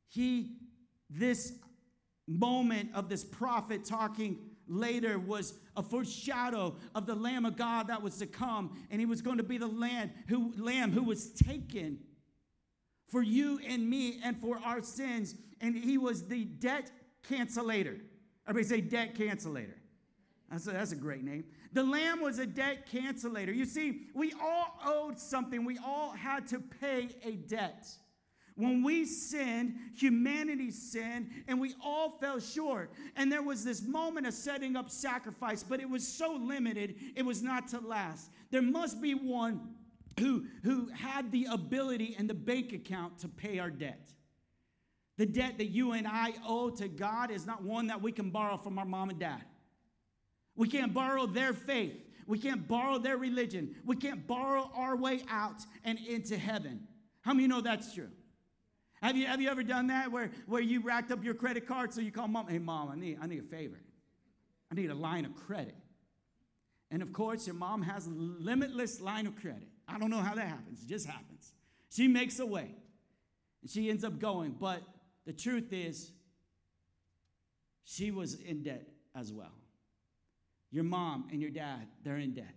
He, 0.10 0.58
this 1.10 1.54
moment 2.28 2.90
of 2.94 3.08
this 3.08 3.24
prophet 3.24 3.86
talking 3.86 4.38
later 4.68 5.18
was 5.18 5.54
a 5.78 5.84
foreshadow 5.84 6.76
of 6.94 7.06
the 7.06 7.16
Lamb 7.16 7.46
of 7.46 7.56
God 7.56 7.88
that 7.88 8.02
was 8.02 8.18
to 8.18 8.26
come, 8.26 8.78
and 8.92 9.00
he 9.00 9.06
was 9.06 9.22
going 9.22 9.38
to 9.38 9.44
be 9.44 9.58
the 9.58 9.68
lamb 9.68 10.12
who, 10.28 10.54
lamb 10.58 10.92
who 10.92 11.04
was 11.04 11.32
taken 11.32 12.00
for 13.08 13.22
you 13.22 13.62
and 13.66 13.90
me 13.90 14.20
and 14.22 14.38
for 14.42 14.60
our 14.66 14.82
sins, 14.82 15.36
and 15.62 15.76
he 15.76 15.98
was 15.98 16.28
the 16.28 16.46
debt 16.46 16.92
cancellator. 17.30 18.00
Everybody 18.48 18.76
say 18.76 18.82
debt 18.82 19.16
cancellator. 19.16 19.76
That's 20.50 20.68
a, 20.68 20.72
that's 20.72 20.92
a 20.94 20.96
great 20.96 21.24
name. 21.24 21.44
The 21.74 21.84
lamb 21.84 22.22
was 22.22 22.40
a 22.40 22.46
debt 22.46 22.90
cancellator. 22.90 23.54
You 23.54 23.66
see, 23.66 24.08
we 24.16 24.34
all 24.42 24.80
owed 24.86 25.20
something, 25.20 25.66
we 25.66 25.78
all 25.86 26.12
had 26.12 26.48
to 26.48 26.60
pay 26.60 27.10
a 27.24 27.32
debt. 27.32 27.88
When 28.56 28.82
we 28.82 29.06
sinned, 29.06 29.76
humanity 29.96 30.72
sinned, 30.72 31.30
and 31.48 31.60
we 31.62 31.76
all 31.84 32.18
fell 32.20 32.40
short. 32.40 32.92
And 33.16 33.32
there 33.32 33.44
was 33.44 33.64
this 33.64 33.84
moment 33.84 34.26
of 34.26 34.34
setting 34.34 34.76
up 34.76 34.90
sacrifice, 34.90 35.62
but 35.62 35.80
it 35.80 35.88
was 35.88 36.08
so 36.08 36.34
limited, 36.34 36.96
it 37.16 37.24
was 37.24 37.44
not 37.44 37.68
to 37.70 37.80
last. 37.80 38.32
There 38.50 38.64
must 38.64 39.00
be 39.00 39.14
one 39.14 39.76
who, 40.20 40.46
who 40.64 40.88
had 40.88 41.32
the 41.32 41.46
ability 41.52 42.16
and 42.18 42.28
the 42.28 42.34
bank 42.34 42.74
account 42.74 43.20
to 43.20 43.28
pay 43.28 43.60
our 43.60 43.70
debt. 43.70 44.10
The 45.18 45.26
debt 45.26 45.58
that 45.58 45.68
you 45.68 45.94
and 45.94 46.08
I 46.08 46.34
owe 46.48 46.70
to 46.70 46.88
God 46.88 47.32
is 47.32 47.46
not 47.46 47.64
one 47.64 47.88
that 47.88 48.02
we 48.02 48.12
can 48.12 48.30
borrow 48.30 48.58
from 48.58 48.78
our 48.78 48.86
mom 48.86 49.10
and 49.10 49.20
dad. 49.20 49.44
We 50.56 50.68
can't 50.68 50.94
borrow 50.94 51.26
their 51.26 51.54
faith. 51.54 51.96
We 52.28 52.38
can't 52.38 52.68
borrow 52.68 53.00
their 53.00 53.18
religion. 53.18 53.76
We 53.86 53.96
can't 53.96 54.28
borrow 54.28 54.70
our 54.76 54.96
way 54.96 55.24
out 55.30 55.62
and 55.84 55.98
into 56.00 56.38
heaven. 56.38 56.88
How 57.22 57.34
many 57.34 57.48
know 57.48 57.62
that's 57.62 57.94
true? 57.94 58.10
Have 59.02 59.16
you, 59.16 59.28
have 59.28 59.42
you 59.42 59.50
ever 59.50 59.64
done 59.64 59.88
that 59.88 60.12
where, 60.12 60.32
where 60.46 60.62
you 60.62 60.82
racked 60.82 61.12
up 61.12 61.24
your 61.24 61.36
credit 61.36 61.68
card 61.68 61.94
so 61.94 62.02
you 62.02 62.12
call 62.12 62.28
mom, 62.28 62.48
hey, 62.48 62.58
mom, 62.58 62.90
I 62.90 62.96
need, 62.96 63.18
I 63.22 63.28
need 63.28 63.40
a 63.40 63.44
favor. 63.44 63.80
I 64.72 64.76
need 64.76 64.90
a 64.90 64.96
line 64.96 65.26
of 65.26 65.36
credit. 65.36 65.76
And 66.90 67.02
of 67.02 67.14
course, 67.14 67.48
your 67.48 67.56
mom 67.56 67.82
has 67.84 68.08
a 68.08 68.12
limitless 68.12 69.02
line 69.02 69.28
of 69.28 69.36
credit. 69.36 69.68
I 69.88 69.98
don't 70.00 70.10
know 70.10 70.20
how 70.20 70.36
that 70.36 70.48
happens, 70.48 70.84
it 70.84 70.88
just 70.88 71.06
happens. 71.06 71.54
She 71.90 72.08
makes 72.08 72.40
a 72.40 72.46
way 72.46 72.76
and 73.62 73.72
she 73.72 73.90
ends 73.90 74.04
up 74.04 74.20
going. 74.20 74.56
But 74.60 74.82
the 75.28 75.34
truth 75.34 75.74
is, 75.74 76.14
she 77.84 78.12
was 78.12 78.36
in 78.36 78.64
debt 78.64 78.88
as 79.14 79.34
well. 79.34 79.52
Your 80.72 80.86
mom 80.86 81.28
and 81.32 81.42
your 81.42 81.52
dad, 81.52 81.88
they're 82.02 82.18
in 82.18 82.34
debt. 82.34 82.56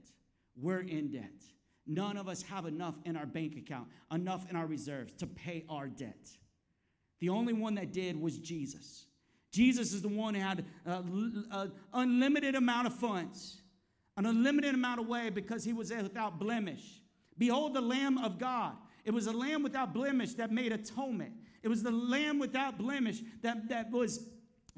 We're 0.57 0.83
in 0.83 1.11
debt. 1.11 1.43
None 1.85 2.17
of 2.17 2.29
us 2.29 2.43
have 2.43 2.67
enough 2.67 2.95
in 3.05 3.17
our 3.17 3.27
bank 3.27 3.57
account, 3.57 3.89
enough 4.12 4.49
in 4.49 4.55
our 4.55 4.68
reserves 4.68 5.12
to 5.14 5.27
pay 5.27 5.64
our 5.68 5.88
debt. 5.88 6.29
The 7.18 7.29
only 7.29 7.53
one 7.53 7.75
that 7.75 7.92
did 7.92 8.21
was 8.21 8.38
Jesus. 8.38 9.07
Jesus 9.51 9.92
is 9.92 10.01
the 10.01 10.09
one 10.09 10.35
who 10.35 10.40
had 10.40 10.64
uh, 10.87 11.03
an 11.03 11.47
uh, 11.51 11.66
unlimited 11.92 12.55
amount 12.55 12.87
of 12.87 12.94
funds, 12.94 13.62
an 14.16 14.27
unlimited 14.27 14.75
amount 14.75 15.01
of 15.01 15.09
way 15.09 15.29
because 15.29 15.64
he 15.64 15.73
was 15.73 15.92
without 15.92 16.38
blemish. 16.38 17.03
Behold 17.37 17.75
the 17.75 17.81
Lamb 17.81 18.16
of 18.18 18.38
God. 18.38 18.77
It 19.05 19.12
was 19.12 19.27
a 19.27 19.33
lamb 19.33 19.62
without 19.62 19.94
blemish 19.94 20.35
that 20.35 20.53
made 20.53 20.73
atonement. 20.73 21.33
It 21.62 21.68
was 21.68 21.83
the 21.83 21.90
lamb 21.90 22.38
without 22.38 22.79
blemish 22.79 23.20
that, 23.42 23.68
that 23.68 23.90
was 23.90 24.27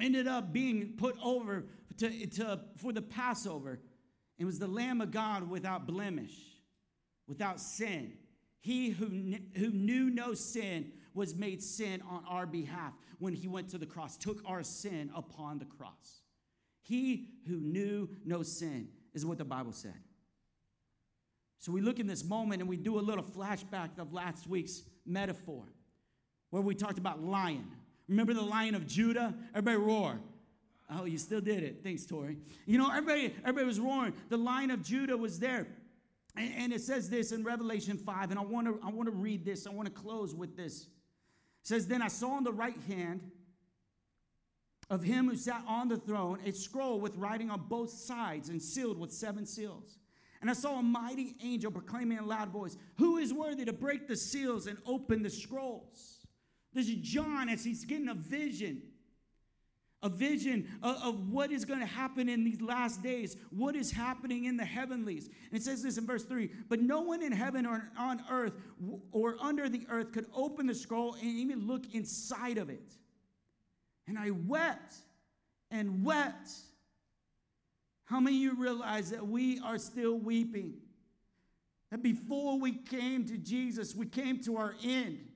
ended 0.00 0.26
up 0.26 0.52
being 0.52 0.94
put 0.96 1.16
over 1.22 1.64
to, 1.98 2.26
to, 2.26 2.60
for 2.76 2.92
the 2.92 3.02
Passover. 3.02 3.80
It 4.38 4.44
was 4.44 4.58
the 4.58 4.66
Lamb 4.66 5.00
of 5.00 5.10
God 5.10 5.48
without 5.48 5.86
blemish, 5.86 6.34
without 7.28 7.60
sin. 7.60 8.14
He 8.60 8.90
who, 8.90 9.06
who 9.56 9.70
knew 9.70 10.10
no 10.10 10.34
sin 10.34 10.92
was 11.14 11.34
made 11.34 11.62
sin 11.62 12.02
on 12.08 12.24
our 12.28 12.46
behalf 12.46 12.94
when 13.18 13.34
he 13.34 13.46
went 13.46 13.68
to 13.70 13.78
the 13.78 13.86
cross, 13.86 14.16
took 14.16 14.40
our 14.46 14.62
sin 14.62 15.10
upon 15.14 15.58
the 15.58 15.64
cross. 15.64 16.22
He 16.80 17.28
who 17.46 17.60
knew 17.60 18.08
no 18.24 18.42
sin 18.42 18.88
is 19.14 19.24
what 19.24 19.38
the 19.38 19.44
Bible 19.44 19.72
said. 19.72 19.94
So 21.58 21.70
we 21.70 21.80
look 21.80 22.00
in 22.00 22.08
this 22.08 22.24
moment 22.24 22.60
and 22.60 22.68
we 22.68 22.76
do 22.76 22.98
a 22.98 23.00
little 23.00 23.22
flashback 23.22 23.98
of 23.98 24.12
last 24.12 24.48
week's 24.48 24.82
metaphor 25.06 25.64
where 26.52 26.62
we 26.62 26.74
talked 26.74 26.98
about 26.98 27.24
lion. 27.24 27.66
Remember 28.08 28.34
the 28.34 28.42
lion 28.42 28.74
of 28.74 28.86
Judah? 28.86 29.34
Everybody 29.54 29.78
roar. 29.78 30.20
Oh, 30.90 31.06
you 31.06 31.16
still 31.16 31.40
did 31.40 31.62
it. 31.62 31.80
Thanks, 31.82 32.04
Tori. 32.04 32.36
You 32.66 32.76
know, 32.76 32.90
everybody, 32.90 33.34
everybody 33.40 33.66
was 33.66 33.80
roaring. 33.80 34.12
The 34.28 34.36
lion 34.36 34.70
of 34.70 34.82
Judah 34.82 35.16
was 35.16 35.38
there. 35.38 35.66
And, 36.36 36.54
and 36.54 36.72
it 36.74 36.82
says 36.82 37.08
this 37.08 37.32
in 37.32 37.42
Revelation 37.42 37.96
5, 37.96 38.30
and 38.30 38.38
I 38.38 38.42
want 38.42 38.66
to 38.66 38.78
I 38.86 38.90
want 38.90 39.08
to 39.08 39.14
read 39.14 39.46
this. 39.46 39.66
I 39.66 39.70
want 39.70 39.86
to 39.86 39.94
close 39.94 40.34
with 40.34 40.54
this. 40.54 40.82
It 40.82 40.88
says, 41.68 41.86
Then 41.86 42.02
I 42.02 42.08
saw 42.08 42.32
on 42.32 42.44
the 42.44 42.52
right 42.52 42.78
hand 42.86 43.22
of 44.90 45.02
him 45.02 45.30
who 45.30 45.36
sat 45.36 45.64
on 45.66 45.88
the 45.88 45.96
throne 45.96 46.38
a 46.44 46.52
scroll 46.52 47.00
with 47.00 47.16
writing 47.16 47.50
on 47.50 47.62
both 47.66 47.88
sides 47.88 48.50
and 48.50 48.60
sealed 48.60 48.98
with 48.98 49.10
seven 49.10 49.46
seals. 49.46 49.96
And 50.42 50.50
I 50.50 50.52
saw 50.52 50.78
a 50.78 50.82
mighty 50.82 51.34
angel 51.42 51.70
proclaiming 51.70 52.18
in 52.18 52.24
a 52.24 52.26
loud 52.26 52.50
voice, 52.50 52.76
Who 52.98 53.16
is 53.16 53.32
worthy 53.32 53.64
to 53.64 53.72
break 53.72 54.06
the 54.06 54.16
seals 54.16 54.66
and 54.66 54.76
open 54.84 55.22
the 55.22 55.30
scrolls? 55.30 56.18
This 56.74 56.88
is 56.88 56.96
John 56.96 57.48
as 57.48 57.64
he's 57.64 57.84
getting 57.84 58.08
a 58.08 58.14
vision 58.14 58.82
a 60.02 60.08
vision 60.08 60.68
of, 60.82 60.96
of, 61.02 61.30
what 61.30 61.52
is 61.52 61.64
going 61.64 61.78
to 61.78 61.86
happen 61.86 62.28
in 62.28 62.44
these 62.44 62.60
last 62.60 63.02
days, 63.02 63.36
what 63.50 63.76
is 63.76 63.92
happening 63.92 64.46
in 64.46 64.56
the 64.56 64.64
heavenlies. 64.64 65.26
And 65.26 65.60
it 65.60 65.62
says 65.62 65.82
this 65.82 65.96
in 65.96 66.06
verse 66.06 66.24
3 66.24 66.50
But 66.68 66.80
no 66.80 67.02
one 67.02 67.22
in 67.22 67.32
heaven 67.32 67.64
or 67.64 67.90
on 67.96 68.22
earth 68.30 68.54
or 69.12 69.36
under 69.40 69.68
the 69.68 69.86
earth 69.88 70.12
could 70.12 70.26
open 70.34 70.66
the 70.66 70.74
scroll 70.74 71.14
and 71.14 71.24
even 71.24 71.66
look 71.66 71.94
inside 71.94 72.58
of 72.58 72.68
it. 72.68 72.94
And 74.08 74.18
I 74.18 74.30
wept 74.30 74.96
and 75.70 76.04
wept. 76.04 76.50
How 78.06 78.18
many 78.18 78.36
of 78.36 78.42
you 78.42 78.60
realize 78.60 79.10
that 79.10 79.26
we 79.26 79.60
are 79.60 79.78
still 79.78 80.18
weeping? 80.18 80.74
That 81.92 82.02
before 82.02 82.58
we 82.58 82.72
came 82.72 83.24
to 83.26 83.38
Jesus, 83.38 83.94
we 83.94 84.06
came 84.06 84.40
to 84.40 84.56
our 84.56 84.74
end. 84.82 85.31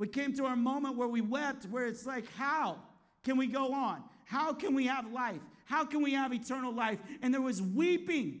We 0.00 0.08
came 0.08 0.34
to 0.34 0.46
our 0.46 0.56
moment 0.56 0.96
where 0.96 1.06
we 1.06 1.20
wept, 1.20 1.66
where 1.66 1.86
it's 1.86 2.04
like, 2.04 2.24
how? 2.34 2.78
can 3.22 3.36
we 3.36 3.46
go 3.46 3.72
on? 3.72 4.02
How 4.24 4.52
can 4.52 4.74
we 4.74 4.86
have 4.86 5.12
life? 5.12 5.40
How 5.64 5.84
can 5.84 6.02
we 6.02 6.12
have 6.14 6.32
eternal 6.32 6.72
life? 6.72 6.98
And 7.22 7.32
there 7.32 7.40
was 7.40 7.60
weeping. 7.60 8.40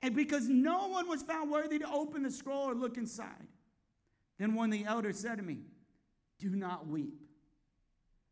And 0.00 0.14
because 0.14 0.48
no 0.48 0.88
one 0.88 1.08
was 1.08 1.22
found 1.22 1.50
worthy 1.50 1.78
to 1.78 1.90
open 1.90 2.22
the 2.22 2.30
scroll 2.30 2.70
or 2.70 2.74
look 2.74 2.96
inside, 2.96 3.46
then 4.38 4.54
one 4.54 4.72
of 4.72 4.78
the 4.78 4.84
elders 4.84 5.18
said 5.18 5.36
to 5.36 5.42
me, 5.42 5.58
Do 6.38 6.50
not 6.50 6.86
weep. 6.86 7.14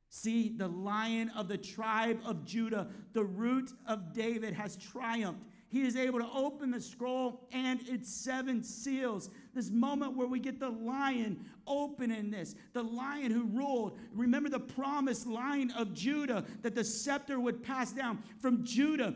See, 0.08 0.48
the 0.56 0.66
lion 0.66 1.30
of 1.36 1.46
the 1.46 1.58
tribe 1.58 2.20
of 2.24 2.44
Judah, 2.44 2.88
the 3.12 3.22
root 3.22 3.70
of 3.86 4.12
David, 4.12 4.54
has 4.54 4.76
triumphed. 4.76 5.44
He 5.70 5.82
is 5.82 5.94
able 5.94 6.18
to 6.18 6.28
open 6.34 6.72
the 6.72 6.80
scroll 6.80 7.46
and 7.52 7.80
its 7.88 8.12
seven 8.12 8.64
seals. 8.64 9.30
This 9.54 9.70
moment 9.70 10.16
where 10.16 10.26
we 10.26 10.40
get 10.40 10.58
the 10.58 10.68
lion 10.68 11.44
opening 11.64 12.28
this, 12.28 12.56
the 12.72 12.82
lion 12.82 13.30
who 13.30 13.44
ruled. 13.44 13.96
Remember 14.12 14.48
the 14.48 14.58
promised 14.58 15.28
line 15.28 15.70
of 15.78 15.94
Judah 15.94 16.44
that 16.62 16.74
the 16.74 16.82
scepter 16.82 17.38
would 17.38 17.62
pass 17.62 17.92
down 17.92 18.20
from 18.40 18.64
Judah 18.64 19.14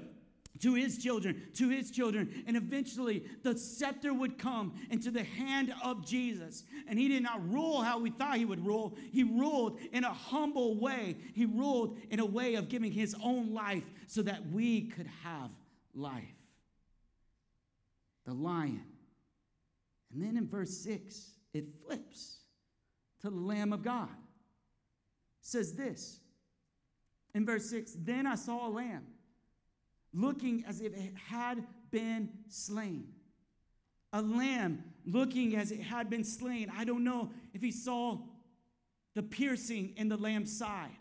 to 0.61 0.75
his 0.75 0.99
children, 0.99 1.43
to 1.55 1.69
his 1.69 1.91
children, 1.91 2.45
and 2.47 2.57
eventually 2.57 3.25
the 3.43 3.59
scepter 3.59 4.15
would 4.15 4.39
come 4.39 4.75
into 4.91 5.11
the 5.11 5.25
hand 5.25 5.75
of 5.83 6.07
Jesus. 6.07 6.63
And 6.87 6.97
he 7.01 7.09
did 7.09 7.25
not 7.25 7.53
rule 7.53 7.83
how 7.83 7.99
we 7.99 8.11
thought 8.11 8.37
he 8.37 8.45
would 8.45 8.65
rule, 8.65 8.97
he 9.11 9.25
ruled 9.25 9.81
in 9.93 10.05
a 10.05 10.13
humble 10.13 10.79
way. 10.79 11.17
He 11.35 11.47
ruled 11.47 11.99
in 12.11 12.21
a 12.21 12.27
way 12.27 12.55
of 12.55 12.69
giving 12.69 12.93
his 12.93 13.17
own 13.21 13.53
life 13.53 13.91
so 14.07 14.23
that 14.23 14.47
we 14.53 14.83
could 14.83 15.09
have 15.25 15.51
life 15.97 16.44
the 18.25 18.33
lion. 18.33 18.85
And 20.13 20.23
then 20.23 20.37
in 20.37 20.49
verse 20.49 20.77
6, 20.79 21.31
it 21.53 21.67
flips 21.85 22.39
to 23.21 23.31
the 23.31 23.37
Lamb 23.37 23.73
of 23.73 23.83
God. 23.83 24.09
It 24.11 25.47
says 25.47 25.75
this 25.75 26.21
in 27.35 27.45
verse 27.45 27.69
6 27.71 27.97
Then 27.99 28.27
I 28.27 28.37
saw 28.37 28.67
a 28.67 28.71
lamb 28.71 29.07
looking 30.13 30.65
as 30.67 30.81
if 30.81 30.95
it 30.95 31.13
had 31.29 31.65
been 31.91 32.29
slain, 32.49 33.09
a 34.13 34.23
lamb 34.23 34.85
looking 35.05 35.57
as 35.57 35.73
it 35.73 35.81
had 35.81 36.09
been 36.09 36.25
slain. 36.25 36.71
I 36.77 36.85
don't 36.85 37.05
know 37.05 37.31
if 37.53 37.61
he 37.61 37.73
saw 37.73 38.19
the 39.15 39.23
piercing 39.23 39.93
in 39.97 40.09
the 40.09 40.17
lamb's 40.17 40.57
side. 40.57 40.97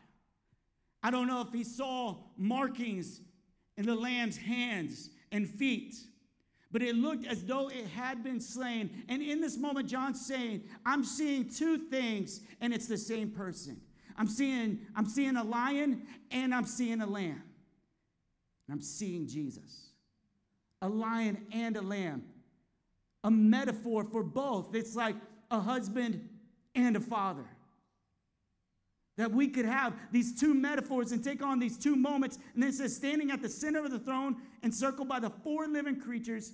I 1.01 1.11
don't 1.11 1.27
know 1.27 1.41
if 1.41 1.51
he 1.51 1.63
saw 1.63 2.17
markings 2.37 3.21
in 3.77 3.85
the 3.85 3.95
lamb's 3.95 4.37
hands 4.37 5.09
and 5.31 5.49
feet, 5.49 5.95
but 6.73 6.81
it 6.81 6.95
looked 6.95 7.25
as 7.27 7.45
though 7.45 7.69
it 7.69 7.87
had 7.95 8.23
been 8.23 8.41
slain. 8.41 8.89
And 9.07 9.21
in 9.21 9.39
this 9.39 9.57
moment, 9.57 9.87
John's 9.87 10.25
saying, 10.25 10.63
I'm 10.83 11.03
seeing 11.03 11.47
two 11.47 11.77
things, 11.77 12.41
and 12.59 12.73
it's 12.73 12.87
the 12.87 12.97
same 12.97 13.29
person. 13.29 13.79
I'm 14.17 14.27
seeing, 14.27 14.79
I'm 14.95 15.05
seeing 15.05 15.37
a 15.37 15.43
lion 15.43 16.01
and 16.31 16.53
I'm 16.53 16.65
seeing 16.65 17.01
a 17.01 17.05
lamb. 17.05 17.43
And 18.67 18.73
I'm 18.73 18.81
seeing 18.81 19.27
Jesus. 19.27 19.89
A 20.81 20.89
lion 20.89 21.45
and 21.51 21.77
a 21.77 21.81
lamb. 21.81 22.23
A 23.23 23.31
metaphor 23.31 24.03
for 24.03 24.23
both. 24.23 24.73
It's 24.75 24.95
like 24.95 25.15
a 25.51 25.59
husband 25.59 26.27
and 26.73 26.95
a 26.95 26.99
father. 26.99 27.45
That 29.17 29.31
we 29.31 29.47
could 29.47 29.65
have 29.65 29.93
these 30.11 30.39
two 30.39 30.55
metaphors 30.55 31.11
and 31.11 31.23
take 31.23 31.43
on 31.43 31.59
these 31.59 31.77
two 31.77 31.95
moments. 31.95 32.39
And 32.55 32.63
it 32.63 32.73
says, 32.73 32.95
standing 32.95 33.29
at 33.29 33.43
the 33.43 33.49
center 33.49 33.85
of 33.85 33.91
the 33.91 33.99
throne, 33.99 34.37
encircled 34.63 35.07
by 35.07 35.19
the 35.19 35.29
four 35.29 35.67
living 35.67 35.99
creatures 35.99 36.53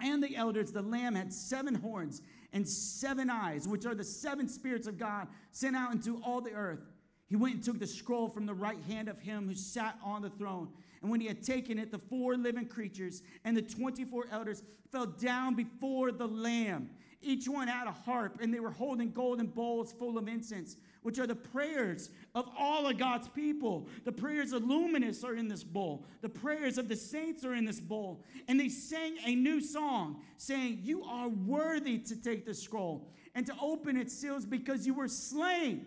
and 0.00 0.22
the 0.22 0.36
elders, 0.36 0.72
the 0.72 0.82
Lamb 0.82 1.14
had 1.14 1.32
seven 1.32 1.74
horns 1.74 2.22
and 2.52 2.66
seven 2.66 3.28
eyes, 3.28 3.66
which 3.66 3.84
are 3.84 3.94
the 3.94 4.04
seven 4.04 4.48
spirits 4.48 4.86
of 4.86 4.98
God 4.98 5.28
sent 5.50 5.76
out 5.76 5.92
into 5.92 6.20
all 6.24 6.40
the 6.40 6.52
earth. 6.52 6.80
He 7.28 7.36
went 7.36 7.56
and 7.56 7.64
took 7.64 7.78
the 7.78 7.86
scroll 7.86 8.28
from 8.28 8.46
the 8.46 8.54
right 8.54 8.82
hand 8.88 9.08
of 9.08 9.20
him 9.20 9.48
who 9.48 9.54
sat 9.54 9.98
on 10.02 10.22
the 10.22 10.30
throne. 10.30 10.68
And 11.02 11.10
when 11.10 11.20
he 11.20 11.26
had 11.26 11.42
taken 11.42 11.78
it, 11.78 11.90
the 11.90 11.98
four 11.98 12.36
living 12.36 12.66
creatures 12.66 13.22
and 13.44 13.56
the 13.56 13.62
24 13.62 14.26
elders 14.30 14.62
fell 14.90 15.06
down 15.06 15.54
before 15.54 16.10
the 16.10 16.26
Lamb. 16.26 16.90
Each 17.20 17.48
one 17.48 17.68
had 17.68 17.88
a 17.88 17.92
harp, 17.92 18.38
and 18.40 18.54
they 18.54 18.60
were 18.60 18.70
holding 18.70 19.10
golden 19.10 19.46
bowls 19.46 19.92
full 19.92 20.18
of 20.18 20.28
incense 20.28 20.76
which 21.02 21.18
are 21.18 21.26
the 21.26 21.34
prayers 21.34 22.10
of 22.34 22.48
all 22.58 22.86
of 22.86 22.98
God's 22.98 23.28
people. 23.28 23.88
The 24.04 24.12
prayers 24.12 24.52
of 24.52 24.64
Luminous 24.64 25.24
are 25.24 25.34
in 25.34 25.48
this 25.48 25.64
bowl. 25.64 26.04
The 26.20 26.28
prayers 26.28 26.78
of 26.78 26.88
the 26.88 26.96
saints 26.96 27.44
are 27.44 27.54
in 27.54 27.64
this 27.64 27.80
bowl. 27.80 28.24
And 28.46 28.58
they 28.58 28.68
sang 28.68 29.16
a 29.24 29.34
new 29.34 29.60
song 29.60 30.22
saying, 30.36 30.80
You 30.82 31.04
are 31.04 31.28
worthy 31.28 31.98
to 31.98 32.16
take 32.16 32.44
the 32.44 32.54
scroll 32.54 33.10
and 33.34 33.46
to 33.46 33.54
open 33.60 33.96
its 33.96 34.12
seals 34.12 34.44
because 34.44 34.86
you 34.86 34.94
were 34.94 35.08
slain. 35.08 35.86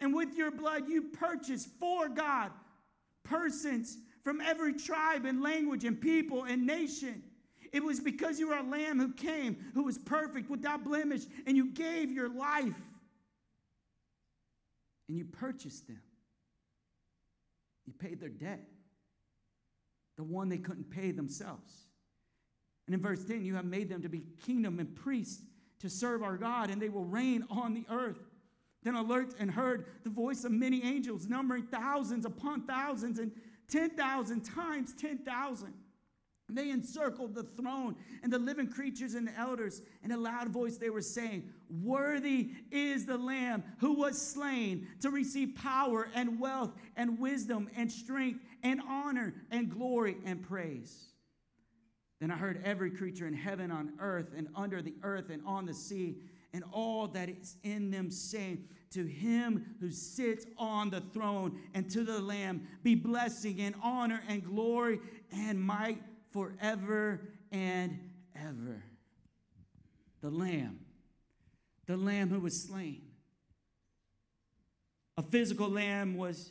And 0.00 0.14
with 0.14 0.36
your 0.36 0.50
blood, 0.50 0.88
you 0.88 1.02
purchased 1.02 1.68
for 1.78 2.08
God 2.08 2.50
persons 3.22 3.96
from 4.22 4.40
every 4.40 4.74
tribe 4.74 5.24
and 5.24 5.42
language 5.42 5.84
and 5.84 5.98
people 6.00 6.44
and 6.44 6.66
nation. 6.66 7.22
It 7.74 7.82
was 7.82 7.98
because 7.98 8.38
you 8.38 8.50
were 8.50 8.56
a 8.56 8.62
lamb 8.62 9.00
who 9.00 9.12
came, 9.12 9.56
who 9.74 9.82
was 9.82 9.98
perfect, 9.98 10.48
without 10.48 10.84
blemish, 10.84 11.22
and 11.44 11.56
you 11.56 11.72
gave 11.72 12.12
your 12.12 12.28
life 12.28 12.80
and 15.08 15.18
you 15.18 15.24
purchased 15.24 15.88
them. 15.88 16.00
You 17.84 17.92
paid 17.92 18.20
their 18.20 18.28
debt, 18.28 18.60
the 20.16 20.22
one 20.22 20.48
they 20.48 20.58
couldn't 20.58 20.88
pay 20.88 21.10
themselves. 21.10 21.88
And 22.86 22.94
in 22.94 23.00
verse 23.00 23.24
10, 23.24 23.44
you 23.44 23.56
have 23.56 23.64
made 23.64 23.88
them 23.88 24.02
to 24.02 24.08
be 24.08 24.22
kingdom 24.46 24.78
and 24.78 24.94
priests 24.94 25.42
to 25.80 25.90
serve 25.90 26.22
our 26.22 26.36
God, 26.36 26.70
and 26.70 26.80
they 26.80 26.90
will 26.90 27.04
reign 27.04 27.44
on 27.50 27.74
the 27.74 27.84
earth. 27.90 28.20
Then 28.84 28.94
alert 28.94 29.34
and 29.40 29.50
heard 29.50 29.86
the 30.04 30.10
voice 30.10 30.44
of 30.44 30.52
many 30.52 30.84
angels, 30.84 31.26
numbering 31.26 31.64
thousands 31.64 32.24
upon 32.24 32.68
thousands 32.68 33.18
and 33.18 33.32
10,000 33.68 34.42
times 34.42 34.94
10,000 34.94 35.74
they 36.54 36.70
encircled 36.70 37.34
the 37.34 37.42
throne 37.42 37.96
and 38.22 38.32
the 38.32 38.38
living 38.38 38.68
creatures 38.68 39.14
and 39.14 39.26
the 39.26 39.38
elders. 39.38 39.82
In 40.02 40.12
a 40.12 40.16
loud 40.16 40.48
voice, 40.48 40.76
they 40.76 40.90
were 40.90 41.02
saying, 41.02 41.50
Worthy 41.82 42.50
is 42.70 43.06
the 43.06 43.18
Lamb 43.18 43.64
who 43.78 43.94
was 43.94 44.20
slain 44.20 44.86
to 45.00 45.10
receive 45.10 45.54
power 45.56 46.08
and 46.14 46.38
wealth 46.38 46.72
and 46.96 47.18
wisdom 47.18 47.68
and 47.76 47.90
strength 47.90 48.40
and 48.62 48.80
honor 48.88 49.34
and 49.50 49.70
glory 49.70 50.16
and 50.24 50.42
praise. 50.42 51.06
Then 52.20 52.30
I 52.30 52.36
heard 52.36 52.62
every 52.64 52.90
creature 52.90 53.26
in 53.26 53.34
heaven, 53.34 53.70
on 53.70 53.92
earth, 54.00 54.32
and 54.36 54.48
under 54.54 54.80
the 54.80 54.94
earth, 55.02 55.30
and 55.30 55.42
on 55.44 55.66
the 55.66 55.74
sea, 55.74 56.16
and 56.54 56.64
all 56.72 57.08
that 57.08 57.28
is 57.28 57.56
in 57.64 57.90
them 57.90 58.10
saying, 58.10 58.64
To 58.92 59.04
him 59.04 59.74
who 59.80 59.90
sits 59.90 60.46
on 60.56 60.88
the 60.88 61.02
throne 61.12 61.60
and 61.74 61.90
to 61.90 62.04
the 62.04 62.20
Lamb 62.20 62.66
be 62.82 62.94
blessing 62.94 63.60
and 63.60 63.74
honor 63.82 64.22
and 64.28 64.44
glory 64.44 65.00
and 65.32 65.60
might 65.60 66.00
forever 66.34 67.20
and 67.52 67.98
ever. 68.34 68.82
The 70.20 70.30
Lamb, 70.30 70.80
the 71.86 71.96
Lamb 71.96 72.28
who 72.28 72.40
was 72.40 72.60
slain. 72.60 73.02
A 75.16 75.22
physical 75.22 75.68
lamb 75.68 76.16
was 76.16 76.50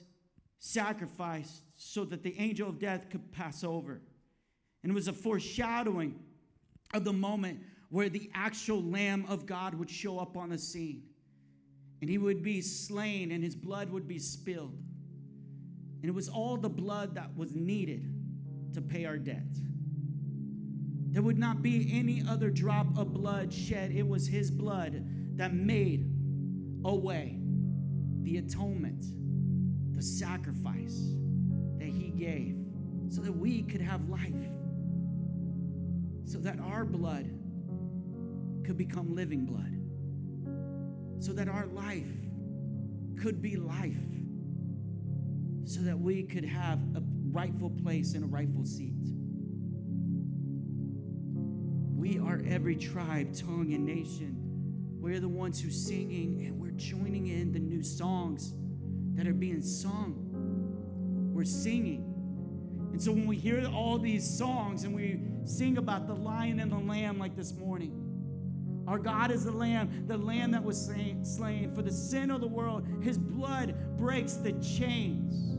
sacrificed 0.59 1.63
so 1.75 2.05
that 2.05 2.23
the 2.23 2.33
angel 2.39 2.69
of 2.69 2.79
death 2.79 3.09
could 3.09 3.33
pass 3.33 3.61
over. 3.61 3.99
And 4.83 4.91
it 4.91 4.95
was 4.95 5.09
a 5.09 5.13
foreshadowing 5.13 6.17
of 6.93 7.03
the 7.03 7.11
moment 7.11 7.59
where 7.89 8.07
the 8.07 8.31
actual 8.33 8.81
Lamb 8.81 9.25
of 9.27 9.45
God 9.45 9.73
would 9.75 9.89
show 9.89 10.17
up 10.17 10.37
on 10.37 10.49
the 10.49 10.57
scene. 10.57 11.03
And 11.99 12.09
he 12.09 12.17
would 12.17 12.41
be 12.41 12.61
slain 12.61 13.31
and 13.31 13.43
his 13.43 13.55
blood 13.55 13.89
would 13.89 14.07
be 14.07 14.19
spilled. 14.19 14.77
And 16.01 16.09
it 16.09 16.15
was 16.15 16.29
all 16.29 16.55
the 16.55 16.69
blood 16.69 17.15
that 17.15 17.35
was 17.35 17.53
needed 17.53 18.09
to 18.73 18.81
pay 18.81 19.03
our 19.03 19.17
debt. 19.17 19.43
There 21.13 21.21
would 21.21 21.37
not 21.37 21.61
be 21.61 21.91
any 21.91 22.23
other 22.27 22.49
drop 22.49 22.97
of 22.97 23.13
blood 23.13 23.53
shed. 23.53 23.91
It 23.91 24.07
was 24.07 24.25
his 24.25 24.49
blood 24.49 25.05
that 25.35 25.53
made 25.53 26.09
a 26.83 26.95
way, 26.95 27.37
the 28.23 28.37
atonement, 28.37 29.05
the 29.95 30.01
sacrifice 30.01 30.99
that 31.77 31.87
he 31.87 32.09
gave 32.17 32.57
so 33.09 33.21
that 33.21 33.31
we 33.31 33.61
could 33.61 33.79
have 33.79 34.09
life, 34.09 34.33
so 36.25 36.39
that 36.39 36.59
our 36.59 36.83
blood 36.83 37.29
could 38.65 38.75
become 38.75 39.13
living 39.13 39.45
blood, 39.45 41.23
so 41.23 41.31
that 41.31 41.47
our 41.47 41.67
life 41.67 42.07
could 43.21 43.39
be 43.39 43.55
life, 43.55 43.93
so 45.63 45.81
that 45.81 45.99
we 45.99 46.23
could 46.23 46.43
have 46.43 46.79
a 46.95 47.03
rightful 47.31 47.69
place 47.69 48.15
and 48.15 48.23
a 48.23 48.27
rightful 48.27 48.65
seat. 48.65 48.95
We 52.03 52.19
are 52.19 52.41
every 52.45 52.75
tribe, 52.75 53.33
tongue, 53.33 53.71
and 53.73 53.85
nation. 53.85 54.35
We're 54.99 55.21
the 55.21 55.29
ones 55.29 55.61
who's 55.61 55.87
singing 55.87 56.43
and 56.45 56.59
we're 56.59 56.71
joining 56.71 57.27
in 57.27 57.53
the 57.53 57.59
new 57.59 57.81
songs 57.81 58.53
that 59.15 59.25
are 59.25 59.33
being 59.33 59.61
sung. 59.61 61.31
We're 61.33 61.45
singing. 61.45 62.03
And 62.91 63.01
so 63.01 63.13
when 63.13 63.25
we 63.25 63.37
hear 63.37 63.65
all 63.73 63.97
these 63.97 64.29
songs 64.29 64.83
and 64.83 64.93
we 64.93 65.21
sing 65.45 65.77
about 65.77 66.05
the 66.05 66.13
lion 66.13 66.59
and 66.59 66.69
the 66.69 66.77
lamb 66.77 67.19
like 67.19 67.37
this 67.37 67.53
morning, 67.53 68.83
our 68.85 68.99
God 68.99 69.31
is 69.31 69.45
the 69.45 69.51
lamb, 69.53 70.03
the 70.05 70.17
lamb 70.17 70.51
that 70.51 70.61
was 70.61 70.77
slain 70.85 71.71
for 71.73 71.83
the 71.83 71.91
sin 71.93 72.31
of 72.31 72.41
the 72.41 72.47
world. 72.47 72.85
His 73.01 73.17
blood 73.17 73.97
breaks 73.97 74.33
the 74.33 74.51
chains. 74.61 75.57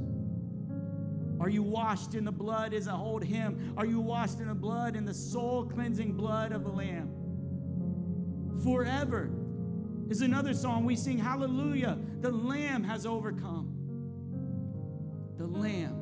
Are 1.41 1.49
you 1.49 1.63
washed 1.63 2.15
in 2.15 2.25
the 2.25 2.33
blood 2.33 2.73
is 2.73 2.87
a 2.87 2.93
old 2.93 3.25
hymn. 3.25 3.75
Are 3.77 3.87
you 3.87 4.01
washed 4.01 4.41
in 4.41 4.49
the 4.49 4.55
blood, 4.55 4.97
in 4.97 5.05
the 5.05 5.15
soul 5.15 5.65
cleansing 5.65 6.13
blood 6.13 6.53
of 6.53 6.63
the 6.63 6.71
Lamb? 6.71 7.11
Forever 8.63 9.31
is 10.09 10.21
another 10.21 10.55
song 10.55 10.85
we 10.85 10.97
sing, 10.97 11.19
Hallelujah. 11.19 11.99
The 12.21 12.31
Lamb 12.31 12.85
has 12.85 13.05
overcome. 13.05 13.73
The 15.37 15.47
Lamb. 15.47 16.01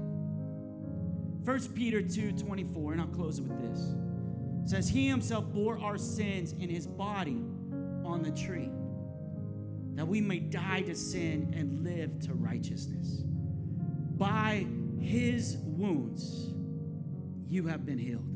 1 1.44 1.72
Peter 1.74 2.02
2 2.02 2.32
24, 2.32 2.92
and 2.92 3.00
I'll 3.00 3.06
close 3.08 3.38
it 3.38 3.44
with 3.44 3.60
this. 3.60 4.70
Says, 4.70 4.88
He 4.88 5.08
himself 5.08 5.44
bore 5.52 5.78
our 5.78 5.98
sins 5.98 6.52
in 6.52 6.68
his 6.68 6.86
body 6.86 7.42
on 8.04 8.22
the 8.22 8.30
tree, 8.30 8.70
that 9.96 10.06
we 10.06 10.20
may 10.20 10.38
die 10.38 10.82
to 10.82 10.94
sin 10.94 11.52
and 11.56 11.82
live 11.82 12.20
to 12.26 12.34
righteousness. 12.34 13.22
By 14.16 14.66
his 15.02 15.56
wounds, 15.58 16.52
you 17.48 17.66
have 17.66 17.84
been 17.84 17.98
healed. 17.98 18.28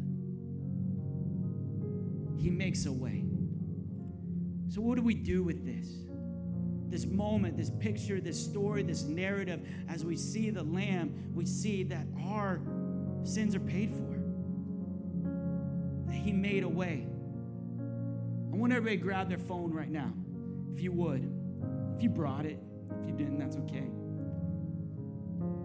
He 2.39 2.51
makes 2.51 2.87
a 2.87 2.93
way. 2.93 3.25
So, 4.69 4.81
what 4.81 4.97
do 4.97 5.03
we 5.03 5.15
do 5.15 5.43
with 5.43 5.65
this? 5.65 5.89
This 6.89 7.07
moment, 7.07 7.57
this 7.57 7.71
picture, 7.71 8.21
this 8.21 8.43
story, 8.43 8.83
this 8.83 9.05
narrative, 9.05 9.67
as 9.89 10.05
we 10.05 10.17
see 10.17 10.51
the 10.51 10.63
Lamb, 10.63 11.33
we 11.35 11.47
see 11.47 11.83
that 11.85 12.07
our 12.25 12.61
sins 13.25 13.55
are 13.55 13.61
paid 13.61 13.91
for, 13.91 14.21
that 16.07 16.17
He 16.17 16.33
made 16.33 16.63
a 16.63 16.69
way. 16.69 17.07
I 18.53 18.57
want 18.57 18.73
everybody 18.73 18.99
to 18.99 19.03
grab 19.03 19.29
their 19.29 19.39
phone 19.39 19.73
right 19.73 19.91
now, 19.91 20.13
if 20.75 20.81
you 20.81 20.93
would. 20.93 21.33
If 21.97 22.03
you 22.03 22.11
brought 22.11 22.45
it, 22.45 22.59
if 23.01 23.09
you 23.09 23.15
didn't, 23.15 23.39
that's 23.39 23.57
okay. 23.57 23.89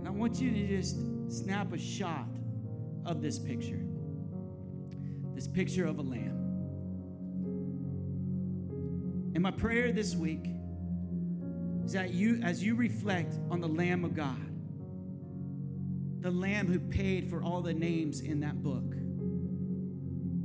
And 0.01 0.07
I 0.07 0.11
want 0.11 0.41
you 0.41 0.49
to 0.49 0.67
just 0.67 0.97
snap 1.29 1.71
a 1.73 1.77
shot 1.77 2.27
of 3.05 3.21
this 3.21 3.37
picture 3.37 3.79
this 5.33 5.47
picture 5.47 5.85
of 5.85 5.97
a 5.97 6.01
lamb. 6.01 6.37
And 9.33 9.41
my 9.41 9.49
prayer 9.49 9.91
this 9.91 10.15
week 10.15 10.45
is 11.83 11.93
that 11.93 12.13
you, 12.13 12.39
as 12.43 12.63
you 12.63 12.75
reflect 12.75 13.39
on 13.49 13.59
the 13.59 13.67
Lamb 13.67 14.03
of 14.05 14.13
God, 14.13 14.37
the 16.21 16.29
Lamb 16.29 16.67
who 16.67 16.79
paid 16.79 17.27
for 17.27 17.41
all 17.41 17.61
the 17.61 17.73
names 17.73 18.19
in 18.19 18.41
that 18.41 18.61
book, 18.61 18.93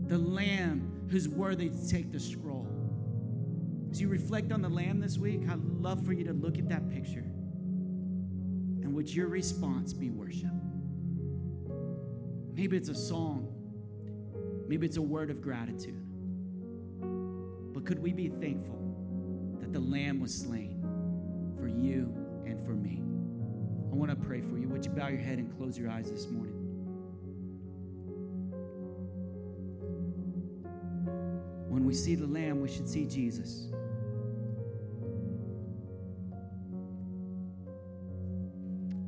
the 0.08 0.16
Lamb 0.16 1.08
who's 1.10 1.28
worthy 1.28 1.68
to 1.68 1.88
take 1.88 2.10
the 2.10 2.20
scroll. 2.20 2.66
As 3.90 4.00
you 4.00 4.08
reflect 4.08 4.50
on 4.50 4.62
the 4.62 4.70
Lamb 4.70 5.00
this 5.00 5.18
week, 5.18 5.42
I'd 5.50 5.62
love 5.62 6.06
for 6.06 6.14
you 6.14 6.24
to 6.24 6.32
look 6.32 6.58
at 6.58 6.70
that 6.70 6.88
picture. 6.88 7.25
Would 9.06 9.14
your 9.14 9.28
response 9.28 9.92
be 9.92 10.10
worship? 10.10 10.50
Maybe 12.52 12.76
it's 12.76 12.88
a 12.88 12.94
song, 12.94 13.46
maybe 14.66 14.84
it's 14.84 14.96
a 14.96 15.02
word 15.02 15.30
of 15.30 15.40
gratitude. 15.40 16.02
But 17.72 17.86
could 17.86 18.00
we 18.00 18.12
be 18.12 18.26
thankful 18.26 18.80
that 19.60 19.72
the 19.72 19.78
Lamb 19.78 20.18
was 20.18 20.34
slain 20.34 20.82
for 21.56 21.68
you 21.68 22.12
and 22.46 22.60
for 22.64 22.72
me? 22.72 23.00
I 23.92 23.94
want 23.94 24.10
to 24.10 24.16
pray 24.16 24.40
for 24.40 24.58
you. 24.58 24.68
Would 24.70 24.84
you 24.84 24.90
bow 24.90 25.06
your 25.06 25.20
head 25.20 25.38
and 25.38 25.56
close 25.56 25.78
your 25.78 25.88
eyes 25.88 26.10
this 26.10 26.26
morning? 26.28 26.54
When 31.68 31.84
we 31.84 31.94
see 31.94 32.16
the 32.16 32.26
Lamb, 32.26 32.60
we 32.60 32.68
should 32.68 32.88
see 32.88 33.06
Jesus. 33.06 33.68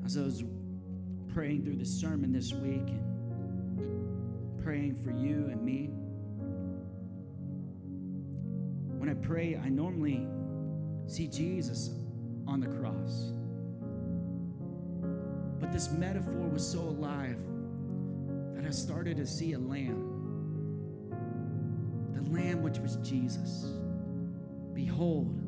As 0.09 0.17
I 0.17 0.23
was 0.23 0.43
praying 1.35 1.65
through 1.65 1.77
the 1.77 1.85
sermon 1.85 2.33
this 2.33 2.55
week 2.55 2.89
and 2.89 4.57
praying 4.65 4.95
for 4.95 5.11
you 5.11 5.51
and 5.53 5.63
me, 5.63 5.91
when 8.97 9.11
I 9.11 9.13
pray, 9.13 9.61
I 9.63 9.69
normally 9.69 10.27
see 11.07 11.27
Jesus 11.27 11.91
on 12.47 12.59
the 12.59 12.69
cross. 12.69 13.35
But 15.61 15.73
this 15.73 15.91
metaphor 15.91 16.49
was 16.49 16.67
so 16.67 16.79
alive 16.79 17.37
that 18.55 18.65
I 18.65 18.71
started 18.71 19.19
to 19.19 19.27
see 19.27 19.53
a 19.53 19.59
lamb. 19.59 21.11
The 22.15 22.23
lamb 22.31 22.63
which 22.63 22.79
was 22.79 22.97
Jesus. 23.07 23.67
Behold, 24.73 25.39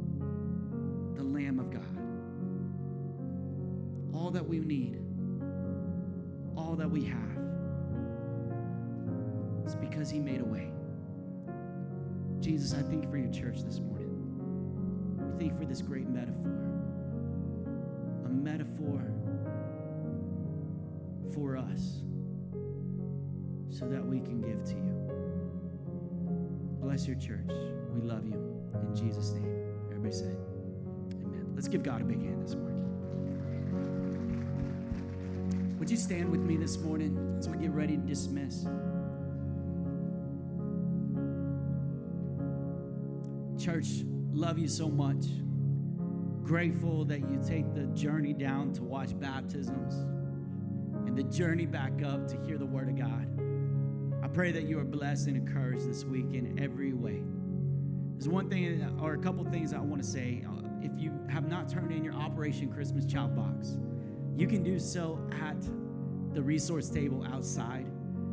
the 1.16 1.23
Lamb 1.23 1.59
of 1.61 1.70
God. 1.70 2.10
All 4.20 4.30
that 4.33 4.46
we 4.46 4.59
need, 4.59 4.98
all 6.54 6.76
that 6.76 6.90
we 6.90 7.06
have, 7.06 7.38
is 9.64 9.74
because 9.74 10.11
He 10.11 10.18
made 10.18 10.42
a 10.42 10.44
way. 10.44 10.70
Jesus, 12.38 12.78
I 12.78 12.83
thank 12.83 13.04
you 13.04 13.11
for 13.11 13.16
your 13.16 13.33
church 13.33 13.62
this 13.62 13.80
morning. 13.80 14.11
We 15.33 15.38
thank 15.38 15.52
you 15.52 15.56
for 15.56 15.64
this 15.64 15.80
great 15.80 16.06
metaphor. 16.06 16.52
A 18.26 18.28
metaphor 18.28 19.11
for 21.33 21.56
us 21.56 22.02
so 23.70 23.88
that 23.88 24.04
we 24.04 24.20
can 24.20 24.42
give 24.42 24.62
to 24.64 24.74
you. 24.74 24.92
Bless 26.78 27.06
your 27.06 27.16
church. 27.16 27.48
We 27.94 28.02
love 28.02 28.26
you. 28.26 28.35
In 28.87 28.94
Jesus' 28.94 29.30
name. 29.30 29.64
Everybody 29.87 30.14
say, 30.14 30.37
Amen. 31.22 31.52
Let's 31.54 31.68
give 31.68 31.83
God 31.83 32.02
a 32.02 32.04
big 32.04 32.22
hand 32.22 32.42
this 32.42 32.54
morning. 32.54 32.89
Would 35.81 35.90
you 35.90 35.97
stand 35.97 36.29
with 36.29 36.43
me 36.43 36.59
this 36.59 36.77
morning 36.77 37.37
as 37.38 37.49
we 37.49 37.57
get 37.57 37.71
ready 37.71 37.97
to 37.97 38.03
dismiss? 38.03 38.66
Church, 43.59 44.05
love 44.31 44.59
you 44.59 44.69
so 44.69 44.90
much. 44.90 45.25
Grateful 46.43 47.07
that 47.07 47.21
you 47.21 47.40
take 47.43 47.73
the 47.75 47.87
journey 47.99 48.35
down 48.35 48.75
to 48.75 48.83
watch 48.83 49.19
baptisms 49.19 49.95
and 51.07 51.16
the 51.16 51.23
journey 51.23 51.64
back 51.64 52.03
up 52.05 52.29
to 52.29 52.37
hear 52.45 52.59
the 52.59 52.66
Word 52.66 52.90
of 52.90 52.99
God. 52.99 54.23
I 54.23 54.29
pray 54.29 54.53
that 54.53 54.64
you 54.64 54.79
are 54.81 54.85
blessed 54.85 55.29
and 55.29 55.37
encouraged 55.38 55.88
this 55.88 56.05
week 56.05 56.35
in 56.35 56.62
every 56.62 56.93
way. 56.93 57.23
There's 58.19 58.29
one 58.29 58.51
thing, 58.51 58.87
or 59.01 59.14
a 59.14 59.19
couple 59.19 59.43
things 59.45 59.73
I 59.73 59.79
want 59.79 60.03
to 60.03 60.09
say. 60.09 60.45
Uh, 60.47 60.61
If 60.83 60.93
you 60.99 61.11
have 61.31 61.49
not 61.49 61.71
turned 61.71 61.90
in 61.90 62.05
your 62.05 62.14
Operation 62.14 62.71
Christmas 62.71 63.07
Child 63.07 63.35
Box, 63.35 63.79
you 64.37 64.47
can 64.47 64.62
do 64.62 64.79
so 64.79 65.19
at 65.43 65.61
the 66.35 66.43
resource 66.43 66.88
table 66.88 67.27
outside. 67.33 67.87